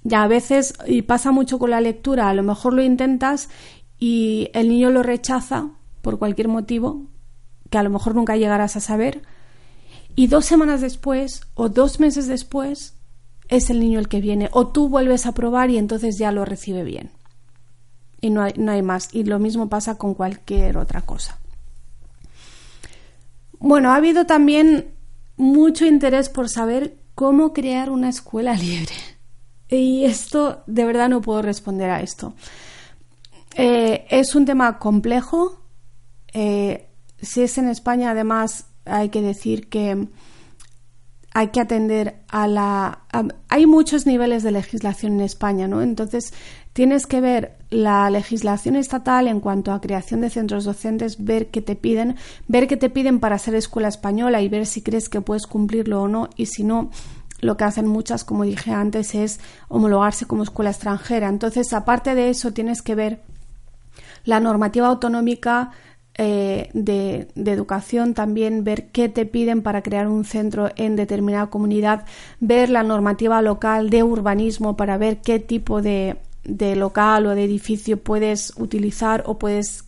Ya 0.04 0.24
a 0.24 0.28
veces, 0.28 0.74
y 0.86 1.04
pasa 1.04 1.32
mucho 1.32 1.58
con 1.58 1.70
la 1.70 1.80
lectura, 1.80 2.28
a 2.28 2.34
lo 2.34 2.44
mejor 2.44 2.74
lo 2.74 2.84
intentas 2.84 3.50
y 4.04 4.50
el 4.54 4.68
niño 4.68 4.90
lo 4.90 5.02
rechaza 5.02 5.70
por 6.02 6.20
cualquier 6.20 6.50
motivo 6.50 7.06
que 7.70 7.78
a 7.78 7.84
lo 7.84 7.90
mejor 7.90 8.16
nunca 8.16 8.36
llegarás 8.36 8.76
a 8.76 8.82
saber 8.82 9.22
y 10.14 10.28
dos 10.28 10.44
semanas 10.44 10.82
después 10.82 11.40
o 11.54 11.70
dos 11.70 12.02
meses 12.02 12.28
después 12.28 12.96
es 13.48 13.70
el 13.70 13.80
niño 13.80 14.00
el 14.00 14.10
que 14.10 14.20
viene 14.20 14.50
o 14.52 14.68
tú 14.68 14.90
vuelves 14.90 15.26
a 15.26 15.32
probar 15.32 15.70
y 15.70 15.78
entonces 15.78 16.18
ya 16.18 16.34
lo 16.34 16.44
recibe 16.44 16.84
bien. 16.84 17.12
Y 18.20 18.30
no 18.30 18.42
hay, 18.42 18.52
no 18.58 18.74
hay 18.74 18.82
más. 18.82 19.08
Y 19.14 19.24
lo 19.24 19.40
mismo 19.40 19.70
pasa 19.70 19.98
con 19.98 20.16
cualquier 20.16 20.76
otra 20.76 21.04
cosa. 21.04 21.40
Bueno 23.58 23.90
ha 23.92 23.96
habido 23.96 24.26
también 24.26 24.90
mucho 25.38 25.86
interés 25.86 26.28
por 26.28 26.50
saber 26.50 26.98
cómo 27.16 27.54
crear 27.54 27.90
una 27.90 28.10
escuela 28.10 28.54
libre. 28.68 28.96
Y 29.70 30.04
esto 30.04 30.62
de 30.68 30.84
verdad 30.84 31.08
no 31.08 31.22
puedo 31.22 31.42
responder 31.42 31.90
a 31.90 32.02
esto 32.02 32.34
eh, 33.56 34.06
es 34.10 34.36
un 34.36 34.46
tema 34.46 34.80
complejo. 34.80 35.60
Eh, 36.34 36.90
si 37.22 37.42
es 37.42 37.58
en 37.58 37.68
España, 37.68 38.12
además, 38.12 38.66
hay 38.86 39.10
que 39.10 39.22
decir 39.22 39.70
que 39.70 40.08
hay 41.36 41.48
que 41.48 41.62
atender 41.62 42.22
a 42.30 42.48
la... 42.48 43.00
hay 43.50 43.66
muchos 43.66 44.06
niveles 44.06 44.44
de 44.44 44.52
legislación 44.52 45.14
en 45.14 45.22
España, 45.22 45.68
¿no? 45.68 45.82
Entonces, 45.82 46.32
tienes 46.74 47.08
que 47.08 47.22
ver 47.22 47.58
la 47.72 48.10
legislación 48.12 48.76
estatal 48.76 49.28
en 49.28 49.40
cuanto 49.40 49.72
a 49.72 49.82
creación 49.82 50.22
de 50.22 50.30
centros 50.30 50.64
docentes, 50.64 51.24
ver 51.24 51.48
qué 51.50 51.62
te 51.62 51.76
piden, 51.76 52.18
ver 52.48 52.68
qué 52.68 52.78
te 52.78 52.92
piden 52.92 53.20
para 53.20 53.40
ser 53.40 53.56
escuela 53.56 53.88
española 53.88 54.42
y 54.42 54.50
ver 54.50 54.68
si 54.68 54.84
crees 54.84 55.10
que 55.10 55.22
puedes 55.22 55.48
cumplirlo 55.48 56.04
o 56.04 56.08
no, 56.08 56.30
y 56.36 56.46
si 56.46 56.64
no, 56.64 56.92
lo 57.42 57.58
que 57.58 57.64
hacen 57.64 57.88
muchas, 57.88 58.24
como 58.24 58.44
dije 58.44 58.72
antes, 58.72 59.16
es 59.16 59.40
homologarse 59.70 60.26
como 60.26 60.44
escuela 60.44 60.70
extranjera. 60.70 61.30
Entonces, 61.30 61.74
aparte 61.74 62.14
de 62.14 62.30
eso, 62.30 62.54
tienes 62.54 62.82
que 62.84 62.94
ver 62.94 63.22
la 64.26 64.40
normativa 64.40 64.88
autonómica 64.88 65.72
eh, 66.16 66.70
de, 66.74 67.28
educación, 67.36 68.14
también 68.14 68.64
ver 68.64 68.92
qué 68.92 69.10
te 69.10 69.26
piden 69.26 69.64
para 69.64 69.82
crear 69.82 70.08
un 70.08 70.26
centro 70.26 70.70
en 70.76 70.96
determinada 70.96 71.48
comunidad, 71.48 72.06
ver 72.40 72.70
la 72.70 72.84
normativa 72.84 73.42
local 73.42 73.90
de 73.90 74.04
urbanismo 74.04 74.78
para 74.78 74.98
ver 75.00 75.22
qué 75.22 75.40
tipo 75.40 75.82
de, 75.82 76.18
local 76.76 77.26
o 77.26 77.34
de 77.34 77.44
edificio 77.44 77.98
puedes 77.98 78.54
utilizar 78.58 79.24
o 79.26 79.40
puedes 79.40 79.86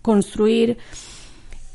construir 0.00 0.78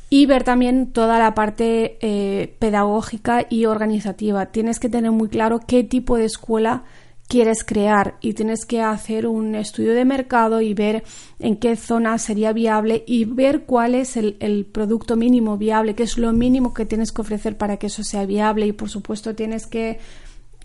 y 0.09 0.25
ver 0.25 0.43
también 0.43 0.91
toda 0.91 1.19
la 1.19 1.35
parte 1.35 1.99
eh, 2.01 2.55
pedagógica 2.57 3.45
y 3.49 3.65
organizativa. 3.65 4.47
Tienes 4.47 4.79
que 4.79 4.89
tener 4.89 5.11
muy 5.11 5.29
claro 5.29 5.59
qué 5.65 5.83
tipo 5.83 6.17
de 6.17 6.25
escuela 6.25 6.83
quieres 7.31 7.63
crear 7.63 8.17
y 8.19 8.33
tienes 8.33 8.65
que 8.65 8.81
hacer 8.81 9.25
un 9.25 9.55
estudio 9.55 9.93
de 9.93 10.03
mercado 10.03 10.59
y 10.59 10.73
ver 10.73 11.05
en 11.39 11.55
qué 11.55 11.77
zona 11.77 12.17
sería 12.17 12.51
viable 12.51 13.05
y 13.07 13.23
ver 13.23 13.63
cuál 13.63 13.95
es 13.95 14.17
el, 14.17 14.67
producto 14.69 15.15
mínimo 15.15 15.57
viable, 15.57 15.95
qué 15.95 16.03
es 16.03 16.17
lo 16.17 16.33
mínimo 16.33 16.73
que 16.73 16.85
tienes 16.85 17.13
que 17.13 17.21
ofrecer 17.21 17.55
para 17.57 17.77
que 17.77 17.87
eso 17.87 18.03
sea 18.03 18.25
viable 18.25 18.67
y 18.67 18.73
por 18.73 18.89
supuesto 18.89 19.33
tienes 19.33 19.65
que 19.65 19.99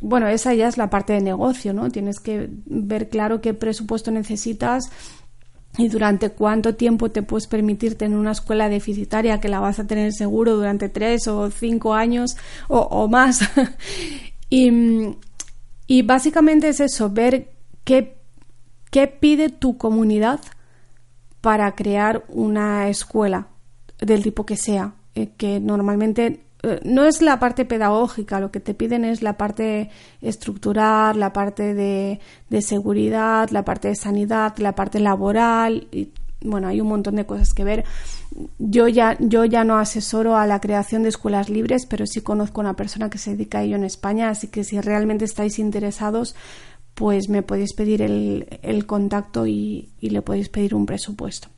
bueno, 0.00 0.26
esa 0.26 0.54
ya 0.54 0.66
es 0.66 0.76
la 0.76 0.90
parte 0.90 1.12
de 1.12 1.20
negocio, 1.20 1.72
¿no? 1.72 1.88
Tienes 1.88 2.18
que 2.18 2.50
ver 2.66 3.10
claro 3.10 3.40
qué 3.40 3.54
presupuesto 3.54 4.10
necesitas 4.10 4.90
y 5.78 5.86
durante 5.86 6.30
cuánto 6.30 6.74
tiempo 6.74 7.12
te 7.12 7.22
puedes 7.22 7.46
permitir 7.46 7.96
tener 7.96 8.18
una 8.18 8.32
escuela 8.32 8.68
deficitaria 8.68 9.38
que 9.38 9.48
la 9.48 9.60
vas 9.60 9.78
a 9.78 9.86
tener 9.86 10.12
seguro 10.12 10.56
durante 10.56 10.88
tres 10.88 11.28
o 11.28 11.48
cinco 11.48 11.94
años 11.94 12.36
o, 12.66 12.80
o 12.80 13.06
más. 13.06 13.40
y, 14.50 15.16
y 15.86 16.02
básicamente 16.02 16.68
es 16.68 16.80
eso, 16.80 17.10
ver 17.10 17.50
qué, 17.84 18.16
qué 18.90 19.06
pide 19.06 19.48
tu 19.48 19.76
comunidad 19.78 20.40
para 21.40 21.74
crear 21.74 22.24
una 22.28 22.88
escuela 22.88 23.48
del 23.98 24.22
tipo 24.22 24.44
que 24.44 24.56
sea, 24.56 24.94
eh, 25.14 25.30
que 25.36 25.60
normalmente 25.60 26.44
eh, 26.62 26.80
no 26.84 27.04
es 27.04 27.22
la 27.22 27.38
parte 27.38 27.64
pedagógica, 27.64 28.40
lo 28.40 28.50
que 28.50 28.60
te 28.60 28.74
piden 28.74 29.04
es 29.04 29.22
la 29.22 29.36
parte 29.36 29.90
estructural, 30.20 31.20
la 31.20 31.32
parte 31.32 31.74
de, 31.74 32.20
de 32.50 32.62
seguridad, 32.62 33.50
la 33.50 33.64
parte 33.64 33.88
de 33.88 33.94
sanidad, 33.94 34.56
la 34.58 34.74
parte 34.74 34.98
laboral, 34.98 35.86
y 35.92 36.10
bueno, 36.40 36.68
hay 36.68 36.80
un 36.80 36.88
montón 36.88 37.16
de 37.16 37.26
cosas 37.26 37.54
que 37.54 37.64
ver. 37.64 37.84
Yo 38.58 38.88
ya, 38.88 39.16
yo 39.20 39.44
ya 39.44 39.64
no 39.64 39.78
asesoro 39.78 40.36
a 40.36 40.46
la 40.46 40.60
creación 40.60 41.02
de 41.02 41.08
escuelas 41.08 41.48
libres, 41.48 41.86
pero 41.86 42.06
sí 42.06 42.20
conozco 42.20 42.60
a 42.60 42.64
una 42.64 42.76
persona 42.76 43.10
que 43.10 43.18
se 43.18 43.30
dedica 43.30 43.58
a 43.58 43.62
ello 43.62 43.76
en 43.76 43.84
España, 43.84 44.28
así 44.28 44.48
que 44.48 44.64
si 44.64 44.80
realmente 44.80 45.24
estáis 45.24 45.58
interesados, 45.58 46.34
pues 46.94 47.28
me 47.28 47.42
podéis 47.42 47.74
pedir 47.74 48.02
el, 48.02 48.86
contacto 48.86 49.46
y, 49.46 49.90
le 50.00 50.22
podéis 50.22 50.48
pedir 50.48 50.74
un 50.74 50.86
presupuesto. 50.86 51.48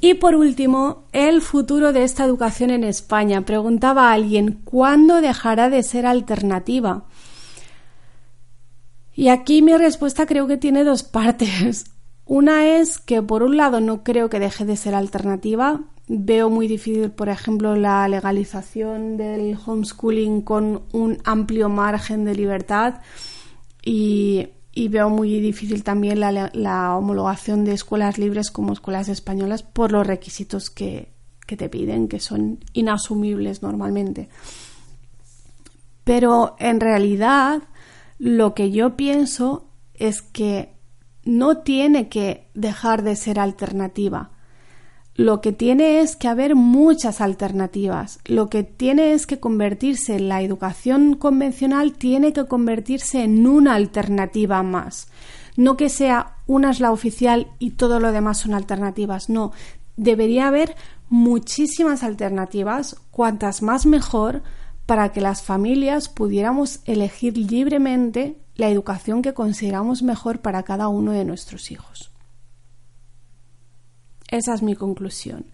Y 0.00 0.14
por 0.14 0.36
último, 0.36 1.06
el 1.12 1.42
futuro 1.42 1.92
de 1.92 2.04
esta 2.04 2.24
educación 2.24 2.70
en 2.70 2.84
España. 2.84 3.40
Preguntaba 3.40 4.12
alguien, 4.12 4.60
¿cuándo 4.62 5.20
dejará 5.20 5.68
de 5.70 5.82
ser 5.82 6.06
alternativa? 6.06 7.06
Y 9.16 9.28
aquí 9.30 9.62
mi 9.62 9.76
respuesta 9.76 10.26
creo 10.26 10.46
que 10.46 10.56
tiene 10.56 10.84
dos 10.84 11.02
partes. 11.02 11.86
Una 12.28 12.76
es 12.76 12.98
que, 12.98 13.22
por 13.22 13.42
un 13.42 13.56
lado, 13.56 13.80
no 13.80 14.04
creo 14.04 14.28
que 14.28 14.38
deje 14.38 14.66
de 14.66 14.76
ser 14.76 14.94
alternativa. 14.94 15.80
Veo 16.08 16.50
muy 16.50 16.68
difícil, 16.68 17.10
por 17.10 17.30
ejemplo, 17.30 17.74
la 17.74 18.06
legalización 18.06 19.16
del 19.16 19.56
homeschooling 19.64 20.42
con 20.42 20.82
un 20.92 21.16
amplio 21.24 21.70
margen 21.70 22.26
de 22.26 22.34
libertad 22.34 23.00
y, 23.82 24.50
veo 24.90 25.08
muy 25.08 25.40
difícil 25.40 25.82
también 25.82 26.20
la, 26.20 26.96
homologación 26.96 27.64
de 27.64 27.72
escuelas 27.72 28.18
libres 28.18 28.50
como 28.50 28.74
escuelas 28.74 29.08
españolas 29.08 29.62
por 29.62 29.90
los 29.90 30.06
requisitos 30.06 30.68
que, 30.68 31.14
que 31.46 31.56
te 31.56 31.70
piden, 31.70 32.08
que 32.08 32.20
son 32.20 32.62
inasumibles 32.74 33.62
normalmente. 33.62 34.28
Pero 36.04 36.56
en 36.58 36.78
realidad 36.78 37.62
lo 38.18 38.54
que 38.54 38.70
yo 38.70 38.96
pienso 38.96 39.70
es 39.94 40.20
que 40.20 40.77
no 41.28 41.58
tiene 41.58 42.08
que 42.08 42.48
dejar 42.54 43.02
de 43.02 43.14
ser 43.14 43.38
alternativa. 43.38 44.30
Lo 45.14 45.42
que 45.42 45.52
tiene 45.52 46.00
es 46.00 46.16
que 46.16 46.26
haber 46.26 46.54
muchas 46.54 47.20
alternativas. 47.20 48.18
Lo 48.24 48.48
que 48.48 48.62
tiene 48.62 49.12
es 49.12 49.26
que 49.26 49.38
convertirse 49.38 50.16
en 50.16 50.30
la 50.30 50.40
educación 50.40 51.16
convencional, 51.16 51.92
tiene 51.92 52.32
que 52.32 52.46
convertirse 52.46 53.24
en 53.24 53.46
una 53.46 53.74
alternativa 53.74 54.62
más. 54.62 55.08
No 55.54 55.76
que 55.76 55.90
sea 55.90 56.36
una 56.46 56.70
es 56.70 56.80
la 56.80 56.92
oficial 56.92 57.48
y 57.58 57.72
todo 57.72 58.00
lo 58.00 58.10
demás 58.10 58.38
son 58.38 58.54
alternativas. 58.54 59.28
No, 59.28 59.52
debería 59.98 60.48
haber 60.48 60.76
muchísimas 61.10 62.04
alternativas, 62.04 62.96
cuantas 63.10 63.60
más 63.60 63.84
mejor, 63.84 64.42
para 64.86 65.12
que 65.12 65.20
las 65.20 65.42
familias 65.42 66.08
pudiéramos 66.08 66.80
elegir 66.86 67.36
libremente 67.36 68.38
la 68.58 68.68
educación 68.68 69.22
que 69.22 69.32
consideramos 69.32 70.02
mejor 70.02 70.40
para 70.40 70.64
cada 70.64 70.88
uno 70.88 71.12
de 71.12 71.24
nuestros 71.24 71.70
hijos. 71.70 72.10
Esa 74.30 74.52
es 74.52 74.62
mi 74.62 74.74
conclusión. 74.74 75.46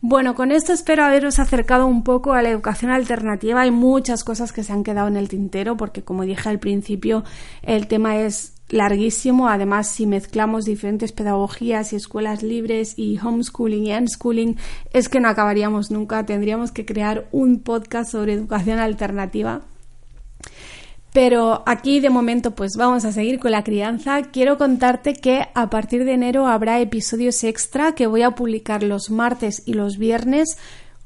Bueno, 0.00 0.34
con 0.34 0.52
esto 0.52 0.72
espero 0.72 1.04
haberos 1.04 1.38
acercado 1.38 1.86
un 1.86 2.04
poco 2.04 2.34
a 2.34 2.42
la 2.42 2.50
educación 2.50 2.90
alternativa. 2.90 3.62
Hay 3.62 3.70
muchas 3.70 4.22
cosas 4.22 4.52
que 4.52 4.64
se 4.64 4.72
han 4.72 4.84
quedado 4.84 5.08
en 5.08 5.16
el 5.16 5.28
tintero 5.28 5.76
porque, 5.76 6.02
como 6.02 6.24
dije 6.24 6.48
al 6.48 6.58
principio, 6.58 7.24
el 7.62 7.86
tema 7.86 8.18
es 8.18 8.54
larguísimo. 8.68 9.48
Además, 9.48 9.88
si 9.88 10.06
mezclamos 10.06 10.64
diferentes 10.64 11.12
pedagogías 11.12 11.92
y 11.92 11.96
escuelas 11.96 12.42
libres 12.42 12.94
y 12.98 13.18
homeschooling 13.18 13.86
y 13.86 13.94
unschooling, 13.94 14.56
es 14.92 15.08
que 15.08 15.20
no 15.20 15.28
acabaríamos 15.28 15.90
nunca. 15.90 16.26
Tendríamos 16.26 16.70
que 16.70 16.84
crear 16.84 17.28
un 17.32 17.60
podcast 17.60 18.10
sobre 18.10 18.34
educación 18.34 18.78
alternativa. 18.78 19.62
Pero 21.12 21.62
aquí 21.66 22.00
de 22.00 22.08
momento 22.08 22.52
pues 22.52 22.72
vamos 22.76 23.04
a 23.04 23.12
seguir 23.12 23.38
con 23.38 23.50
la 23.50 23.64
crianza. 23.64 24.22
Quiero 24.22 24.56
contarte 24.56 25.12
que 25.12 25.46
a 25.54 25.68
partir 25.68 26.04
de 26.04 26.14
enero 26.14 26.46
habrá 26.46 26.80
episodios 26.80 27.44
extra 27.44 27.94
que 27.94 28.06
voy 28.06 28.22
a 28.22 28.34
publicar 28.34 28.82
los 28.82 29.10
martes 29.10 29.62
y 29.66 29.74
los 29.74 29.98
viernes 29.98 30.56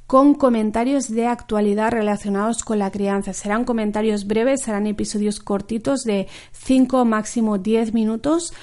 con 0.07 0.35
comentarios 0.35 1.09
de 1.09 1.27
actualidad 1.27 1.91
relacionados 1.91 2.63
con 2.63 2.79
la 2.79 2.93
crianza. 2.93 3.33
Serán 3.33 3.65
comentarios 3.65 4.29
breves, 4.29 4.63
serán 4.63 4.87
episodios 4.87 5.41
cortitos 5.41 6.05
de 6.05 6.29
5 6.53 7.05
máximo 7.05 7.59
10 7.59 7.93
minutos. 7.93 8.55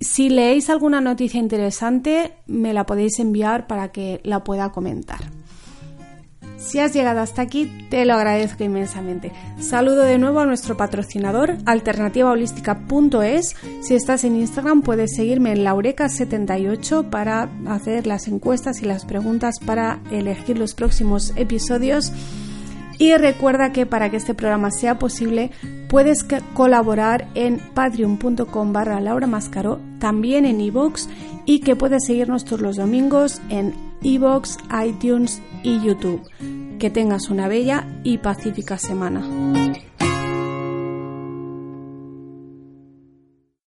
Si 0.00 0.30
leéis 0.30 0.70
alguna 0.70 1.02
noticia 1.02 1.38
interesante, 1.38 2.32
me 2.46 2.72
la 2.72 2.86
podéis 2.86 3.18
enviar 3.18 3.66
para 3.66 3.92
que 3.92 4.20
la 4.24 4.42
pueda 4.42 4.72
comentar. 4.72 5.20
Si 6.62 6.78
has 6.78 6.94
llegado 6.94 7.20
hasta 7.20 7.42
aquí, 7.42 7.86
te 7.90 8.04
lo 8.04 8.14
agradezco 8.14 8.62
inmensamente. 8.62 9.32
Saludo 9.58 10.02
de 10.02 10.16
nuevo 10.16 10.38
a 10.38 10.46
nuestro 10.46 10.76
patrocinador, 10.76 11.56
alternativaholística.es. 11.66 13.56
Si 13.80 13.94
estás 13.94 14.22
en 14.22 14.36
Instagram, 14.36 14.82
puedes 14.82 15.16
seguirme 15.16 15.50
en 15.50 15.64
laureca78 15.64 17.10
para 17.10 17.48
hacer 17.66 18.06
las 18.06 18.28
encuestas 18.28 18.80
y 18.80 18.84
las 18.84 19.04
preguntas 19.04 19.58
para 19.58 19.98
elegir 20.12 20.56
los 20.56 20.74
próximos 20.74 21.32
episodios. 21.34 22.12
Y 22.96 23.12
recuerda 23.16 23.72
que 23.72 23.84
para 23.84 24.10
que 24.10 24.18
este 24.18 24.34
programa 24.34 24.70
sea 24.70 25.00
posible, 25.00 25.50
puedes 25.88 26.24
colaborar 26.54 27.26
en 27.34 27.58
patreon.com 27.74 28.72
barra 28.72 29.00
Laura 29.00 29.26
Mascaro, 29.26 29.80
también 29.98 30.44
en 30.44 30.60
iVoox, 30.60 31.08
y 31.44 31.58
que 31.60 31.74
puedes 31.74 32.06
seguirnos 32.06 32.44
todos 32.44 32.60
los 32.60 32.76
domingos 32.76 33.42
en 33.48 33.91
iVoox, 34.02 34.58
iTunes 34.86 35.42
y 35.62 35.80
YouTube. 35.80 36.22
Que 36.78 36.90
tengas 36.90 37.28
una 37.30 37.48
bella 37.48 37.86
y 38.02 38.18
pacífica 38.18 38.78
semana. 38.78 39.22